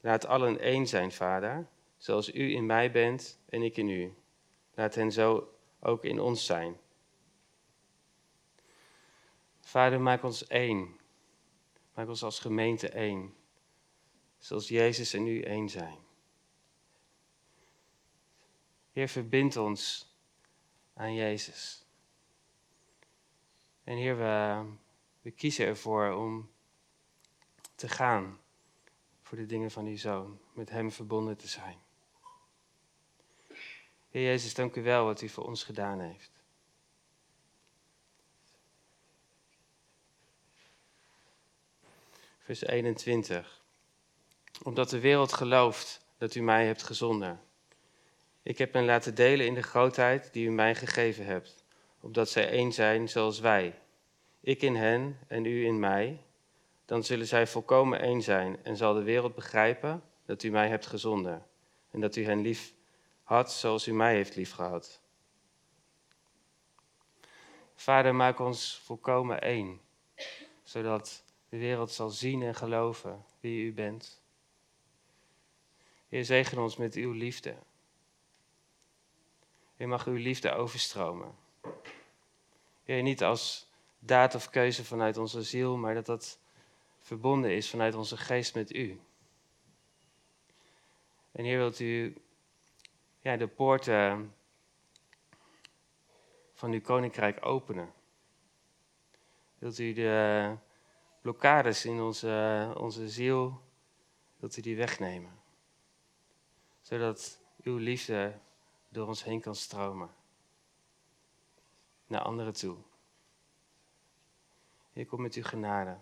Laat 0.00 0.26
allen 0.26 0.60
één 0.60 0.86
zijn, 0.86 1.12
Vader, 1.12 1.66
zoals 1.96 2.34
u 2.34 2.54
in 2.54 2.66
mij 2.66 2.90
bent 2.90 3.38
en 3.48 3.62
ik 3.62 3.76
in 3.76 3.88
u. 3.88 4.14
Laat 4.74 4.94
hen 4.94 5.12
zo 5.12 5.54
ook 5.80 6.04
in 6.04 6.20
ons 6.20 6.46
zijn. 6.46 6.76
Vader, 9.60 10.00
maak 10.00 10.22
ons 10.22 10.46
één. 10.46 10.96
Maak 11.94 12.08
ons 12.08 12.22
als 12.22 12.38
gemeente 12.38 12.88
één. 12.88 13.34
Zoals 14.38 14.68
Jezus 14.68 15.12
en 15.12 15.26
u 15.26 15.42
één 15.42 15.68
zijn. 15.68 15.98
Heer, 18.92 19.08
verbind 19.08 19.56
ons 19.56 20.12
aan 20.94 21.14
Jezus. 21.14 21.85
En 23.86 23.96
Heer, 23.96 24.16
we, 24.16 24.64
we 25.20 25.30
kiezen 25.30 25.66
ervoor 25.66 26.12
om 26.12 26.50
te 27.74 27.88
gaan 27.88 28.40
voor 29.22 29.38
de 29.38 29.46
dingen 29.46 29.70
van 29.70 29.86
uw 29.86 29.96
Zoon, 29.96 30.40
met 30.52 30.70
Hem 30.70 30.92
verbonden 30.92 31.36
te 31.36 31.48
zijn. 31.48 31.78
Heer 34.10 34.22
Jezus, 34.22 34.54
dank 34.54 34.76
u 34.76 34.82
wel 34.82 35.04
wat 35.04 35.22
u 35.22 35.28
voor 35.28 35.44
ons 35.44 35.64
gedaan 35.64 36.00
heeft. 36.00 36.30
Vers 42.38 42.62
21. 42.62 43.62
Omdat 44.62 44.90
de 44.90 45.00
wereld 45.00 45.32
gelooft 45.32 46.06
dat 46.18 46.34
u 46.34 46.40
mij 46.40 46.66
hebt 46.66 46.82
gezonden. 46.82 47.40
Ik 48.42 48.58
heb 48.58 48.72
hen 48.72 48.84
laten 48.84 49.14
delen 49.14 49.46
in 49.46 49.54
de 49.54 49.62
grootheid 49.62 50.32
die 50.32 50.46
u 50.46 50.50
mij 50.50 50.74
gegeven 50.74 51.26
hebt 51.26 51.64
opdat 52.06 52.28
zij 52.28 52.48
één 52.48 52.72
zijn 52.72 53.08
zoals 53.08 53.40
wij. 53.40 53.80
Ik 54.40 54.62
in 54.62 54.74
hen 54.74 55.18
en 55.26 55.44
u 55.44 55.64
in 55.64 55.78
mij. 55.78 56.22
Dan 56.84 57.04
zullen 57.04 57.26
zij 57.26 57.46
volkomen 57.46 58.00
één 58.00 58.22
zijn 58.22 58.64
en 58.64 58.76
zal 58.76 58.94
de 58.94 59.02
wereld 59.02 59.34
begrijpen 59.34 60.02
dat 60.24 60.42
u 60.42 60.50
mij 60.50 60.68
hebt 60.68 60.86
gezonden. 60.86 61.46
En 61.90 62.00
dat 62.00 62.16
u 62.16 62.24
hen 62.24 62.40
lief 62.40 62.74
had 63.22 63.52
zoals 63.52 63.86
u 63.86 63.92
mij 63.92 64.14
heeft 64.14 64.36
liefgehad. 64.36 65.00
Vader, 67.74 68.14
maak 68.14 68.38
ons 68.38 68.80
volkomen 68.84 69.40
één, 69.40 69.80
zodat 70.62 71.24
de 71.48 71.58
wereld 71.58 71.90
zal 71.90 72.08
zien 72.10 72.42
en 72.42 72.54
geloven 72.54 73.24
wie 73.40 73.64
u 73.64 73.72
bent. 73.72 74.22
Heer, 76.08 76.24
zegen 76.24 76.58
ons 76.58 76.76
met 76.76 76.94
uw 76.94 77.12
liefde. 77.12 77.54
Heer, 79.76 79.88
mag 79.88 80.06
uw 80.06 80.16
liefde 80.16 80.52
overstromen. 80.52 81.44
Heer, 82.86 83.02
niet 83.02 83.22
als 83.22 83.70
daad 83.98 84.34
of 84.34 84.50
keuze 84.50 84.84
vanuit 84.84 85.16
onze 85.16 85.42
ziel, 85.42 85.76
maar 85.76 85.94
dat 85.94 86.06
dat 86.06 86.38
verbonden 86.98 87.56
is 87.56 87.70
vanuit 87.70 87.94
onze 87.94 88.16
geest 88.16 88.54
met 88.54 88.74
u. 88.74 89.00
En 91.32 91.44
Heer, 91.44 91.58
wilt 91.58 91.80
u 91.80 92.16
ja, 93.20 93.36
de 93.36 93.46
poorten 93.46 94.34
van 96.54 96.72
uw 96.72 96.80
koninkrijk 96.80 97.46
openen? 97.46 97.92
Wilt 99.58 99.78
u 99.78 99.92
de 99.92 100.54
blokkades 101.22 101.84
in 101.84 102.00
onze, 102.00 102.72
onze 102.76 103.08
ziel, 103.08 103.60
wilt 104.36 104.56
u 104.56 104.60
die 104.60 104.76
wegnemen? 104.76 105.40
Zodat 106.80 107.40
uw 107.62 107.76
liefde 107.76 108.38
door 108.88 109.06
ons 109.06 109.24
heen 109.24 109.40
kan 109.40 109.54
stromen 109.54 110.15
naar 112.06 112.20
anderen 112.20 112.52
toe. 112.52 112.76
Heer, 114.92 115.06
kom 115.06 115.22
met 115.22 115.34
uw 115.34 115.42
genade. 115.42 115.96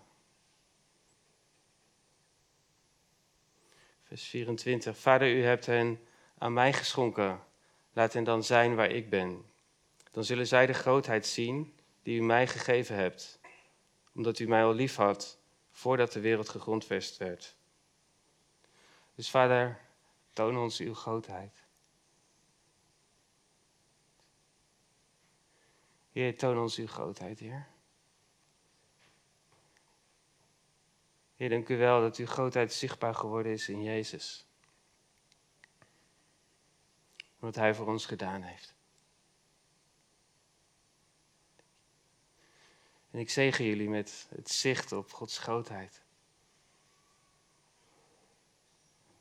Vers 4.03 4.27
24. 4.27 4.97
Vader, 4.97 5.35
u 5.35 5.43
hebt 5.43 5.65
hen 5.65 5.99
aan 6.37 6.53
mij 6.53 6.73
geschonken. 6.73 7.43
Laat 7.93 8.13
hen 8.13 8.23
dan 8.23 8.43
zijn 8.43 8.75
waar 8.75 8.89
ik 8.89 9.09
ben. 9.09 9.45
Dan 10.11 10.23
zullen 10.23 10.47
zij 10.47 10.65
de 10.65 10.73
grootheid 10.73 11.27
zien 11.27 11.73
die 12.03 12.19
u 12.19 12.23
mij 12.23 12.47
gegeven 12.47 12.95
hebt, 12.95 13.39
omdat 14.13 14.39
u 14.39 14.47
mij 14.47 14.63
al 14.63 14.73
lief 14.73 14.95
had 14.95 15.39
voordat 15.71 16.11
de 16.11 16.19
wereld 16.19 16.49
gegrondvest 16.49 17.17
werd. 17.17 17.55
Dus 19.15 19.29
vader, 19.29 19.79
toon 20.33 20.57
ons 20.57 20.79
uw 20.79 20.93
grootheid. 20.93 21.64
Heer, 26.15 26.37
toon 26.37 26.57
ons 26.57 26.77
uw 26.77 26.87
grootheid, 26.87 27.39
Heer. 27.39 27.67
Heer, 31.35 31.49
dank 31.49 31.69
u 31.69 31.77
wel 31.77 32.01
dat 32.01 32.17
uw 32.17 32.25
grootheid 32.25 32.73
zichtbaar 32.73 33.15
geworden 33.15 33.51
is 33.51 33.69
in 33.69 33.83
Jezus. 33.83 34.45
Wat 37.39 37.55
Hij 37.55 37.75
voor 37.75 37.87
ons 37.87 38.05
gedaan 38.05 38.41
heeft. 38.41 38.75
En 43.11 43.19
ik 43.19 43.29
zegen 43.29 43.65
jullie 43.65 43.89
met 43.89 44.27
het 44.29 44.49
zicht 44.49 44.91
op 44.91 45.13
Gods 45.13 45.37
grootheid. 45.37 46.01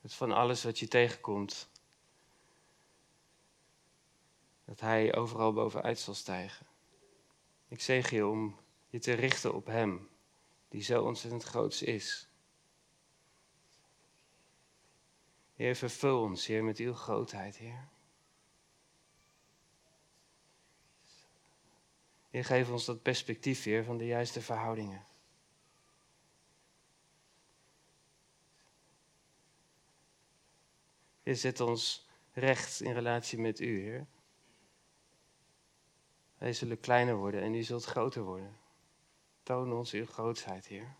Dat 0.01 0.15
van 0.15 0.33
alles 0.33 0.65
wat 0.65 0.79
je 0.79 0.89
tegenkomt, 0.89 1.69
dat 4.65 4.81
Hij 4.81 5.15
overal 5.15 5.53
bovenuit 5.53 5.99
zal 5.99 6.15
stijgen. 6.15 6.73
Ik 7.75 7.81
zeg 7.81 8.11
je 8.11 8.27
om 8.27 8.57
je 8.89 8.99
te 8.99 9.13
richten 9.13 9.55
op 9.55 9.67
Hem, 9.67 10.09
die 10.69 10.83
zo 10.83 11.03
ontzettend 11.05 11.43
groot 11.43 11.81
is. 11.81 12.29
Heer, 15.55 15.77
vervul 15.77 16.23
ons, 16.23 16.47
Heer, 16.47 16.65
met 16.65 16.79
uw 16.79 16.93
grootheid, 16.93 17.57
Heer. 17.57 17.89
Heer, 22.31 22.45
geef 22.45 22.71
ons 22.71 22.85
dat 22.85 23.03
perspectief, 23.03 23.65
Heer, 23.65 23.85
van 23.85 23.97
de 23.97 24.07
juiste 24.07 24.41
verhoudingen. 24.41 25.07
Heer, 31.23 31.37
zet 31.37 31.61
ons 31.61 32.09
recht 32.33 32.81
in 32.81 32.93
relatie 32.93 33.39
met 33.39 33.61
U, 33.61 33.81
Heer. 33.81 34.07
Wij 36.45 36.53
zullen 36.53 36.81
kleiner 36.81 37.17
worden 37.17 37.43
en 37.43 37.55
u 37.55 37.63
zult 37.63 37.85
groter 37.85 38.23
worden. 38.23 38.57
Toon 39.43 39.73
ons 39.73 39.93
uw 39.93 40.07
grootheid, 40.07 40.67
Heer. 40.67 40.95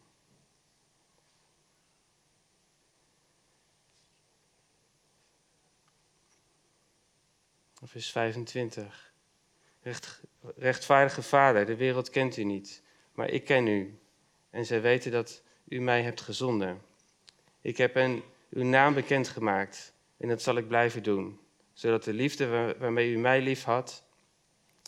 Vers 7.83 8.11
25. 8.11 9.13
Recht, 9.81 10.23
rechtvaardige 10.57 11.23
Vader, 11.23 11.67
de 11.67 11.77
wereld 11.77 12.11
kent 12.11 12.37
u 12.37 12.45
niet, 12.45 12.83
maar 13.13 13.29
ik 13.29 13.45
ken 13.45 13.67
u. 13.67 13.99
En 14.51 14.67
zij 14.67 14.81
weten 14.81 15.13
dat 15.13 15.43
u 15.69 15.81
mij 15.81 16.03
hebt 16.03 16.21
gezonden. 16.21 16.83
Ik 17.61 17.77
heb 17.77 17.95
hen 17.95 18.23
uw 18.51 18.65
naam 18.65 18.95
bekendgemaakt 18.95 19.93
en 20.17 20.29
dat 20.29 20.43
zal 20.43 20.57
ik 20.57 20.69
blijven 20.69 21.03
doen, 21.03 21.41
zodat 21.73 22.05
de 22.05 22.13
liefde 22.13 22.77
waarmee 22.79 23.13
u 23.13 23.19
mij 23.19 23.41
lief 23.41 23.65
had, 23.65 24.04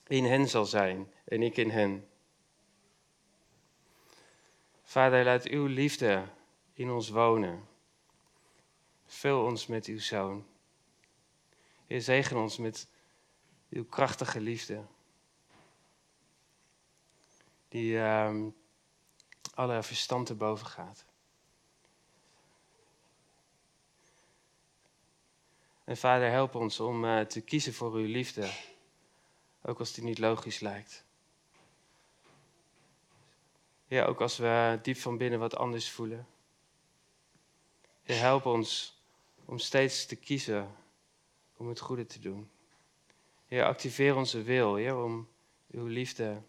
in 0.06 0.24
hen 0.24 0.48
zal 0.48 0.64
zijn 0.66 1.12
en 1.24 1.42
ik 1.42 1.56
in 1.56 1.70
hen. 1.70 2.08
Vader, 4.82 5.24
laat 5.24 5.46
uw 5.48 5.66
liefde 5.66 6.24
in 6.72 6.90
ons 6.90 7.08
wonen. 7.08 7.68
Vul 9.06 9.44
ons 9.44 9.66
met 9.66 9.86
uw 9.86 9.98
zoon. 9.98 10.46
Heer, 11.86 12.00
zegen 12.00 12.36
ons 12.36 12.56
met 12.56 12.88
uw 13.70 13.84
krachtige 13.84 14.40
liefde. 14.40 14.84
Die 17.68 17.92
uh, 17.92 18.46
alle 19.54 19.82
verstand 19.82 20.26
te 20.26 20.34
boven 20.34 20.66
gaat. 20.66 21.04
En 25.84 25.96
vader, 25.96 26.30
help 26.30 26.54
ons 26.54 26.80
om 26.80 27.04
uh, 27.04 27.20
te 27.20 27.40
kiezen 27.40 27.74
voor 27.74 27.92
uw 27.92 28.06
liefde, 28.06 28.50
ook 29.66 29.78
als 29.78 29.92
die 29.92 30.04
niet 30.04 30.18
logisch 30.18 30.60
lijkt. 30.60 31.04
Ja, 33.86 34.04
ook 34.04 34.20
als 34.20 34.36
we 34.36 34.78
diep 34.82 34.96
van 34.96 35.16
binnen 35.16 35.38
wat 35.38 35.56
anders 35.56 35.90
voelen. 35.90 36.26
Heer, 38.02 38.18
help 38.18 38.46
ons 38.46 39.00
om 39.44 39.58
steeds 39.58 40.06
te 40.06 40.16
kiezen 40.16 40.74
om 41.56 41.68
het 41.68 41.80
goede 41.80 42.06
te 42.06 42.18
doen. 42.18 42.50
Heer, 43.46 43.64
activeer 43.64 44.16
onze 44.16 44.42
wil, 44.42 44.74
Heer, 44.74 44.96
om 44.96 45.28
uw 45.70 45.86
liefde 45.86 46.42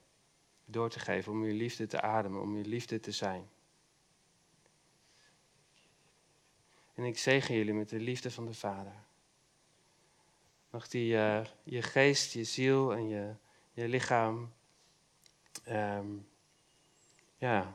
door 0.66 0.90
te 0.90 1.00
geven, 1.00 1.32
om 1.32 1.42
uw 1.44 1.58
liefde 1.58 1.88
te 1.88 2.02
ademen, 2.02 2.42
om 2.42 2.56
uw 2.56 2.66
liefde 2.66 3.00
te 3.00 3.12
zijn. 3.12 3.50
En 6.94 7.04
ik 7.04 7.18
zegen 7.18 7.56
jullie 7.56 7.74
met 7.74 7.90
de 7.90 8.00
liefde 8.00 8.32
van 8.32 8.46
de 8.46 8.54
Vader. 8.54 9.07
Mag 10.78 10.88
die 10.88 11.14
uh, 11.14 11.46
je 11.64 11.82
geest, 11.82 12.34
je 12.34 12.44
ziel 12.44 12.94
en 12.94 13.08
je, 13.08 13.34
je 13.72 13.88
lichaam 13.88 14.54
um, 15.70 16.28
ja, 17.38 17.74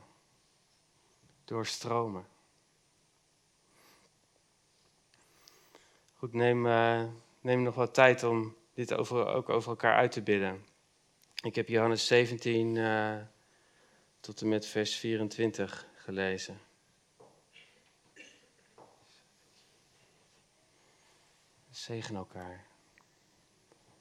doorstromen. 1.45 2.25
Goed, 6.13 6.33
neem, 6.33 6.65
uh, 6.65 7.03
neem 7.41 7.63
nog 7.63 7.75
wat 7.75 7.93
tijd 7.93 8.23
om 8.23 8.55
dit 8.73 8.93
over, 8.93 9.25
ook 9.25 9.49
over 9.49 9.69
elkaar 9.69 9.95
uit 9.95 10.11
te 10.11 10.21
bidden. 10.21 10.65
Ik 11.41 11.55
heb 11.55 11.67
Johannes 11.67 12.07
17 12.07 12.75
uh, 12.75 13.13
eh, 13.13 13.25
tot 14.19 14.41
en 14.41 14.47
met 14.47 14.65
vers 14.65 14.95
24 14.95 15.87
gelezen. 15.95 16.59
Zegen 21.69 22.15
elkaar. 22.15 22.72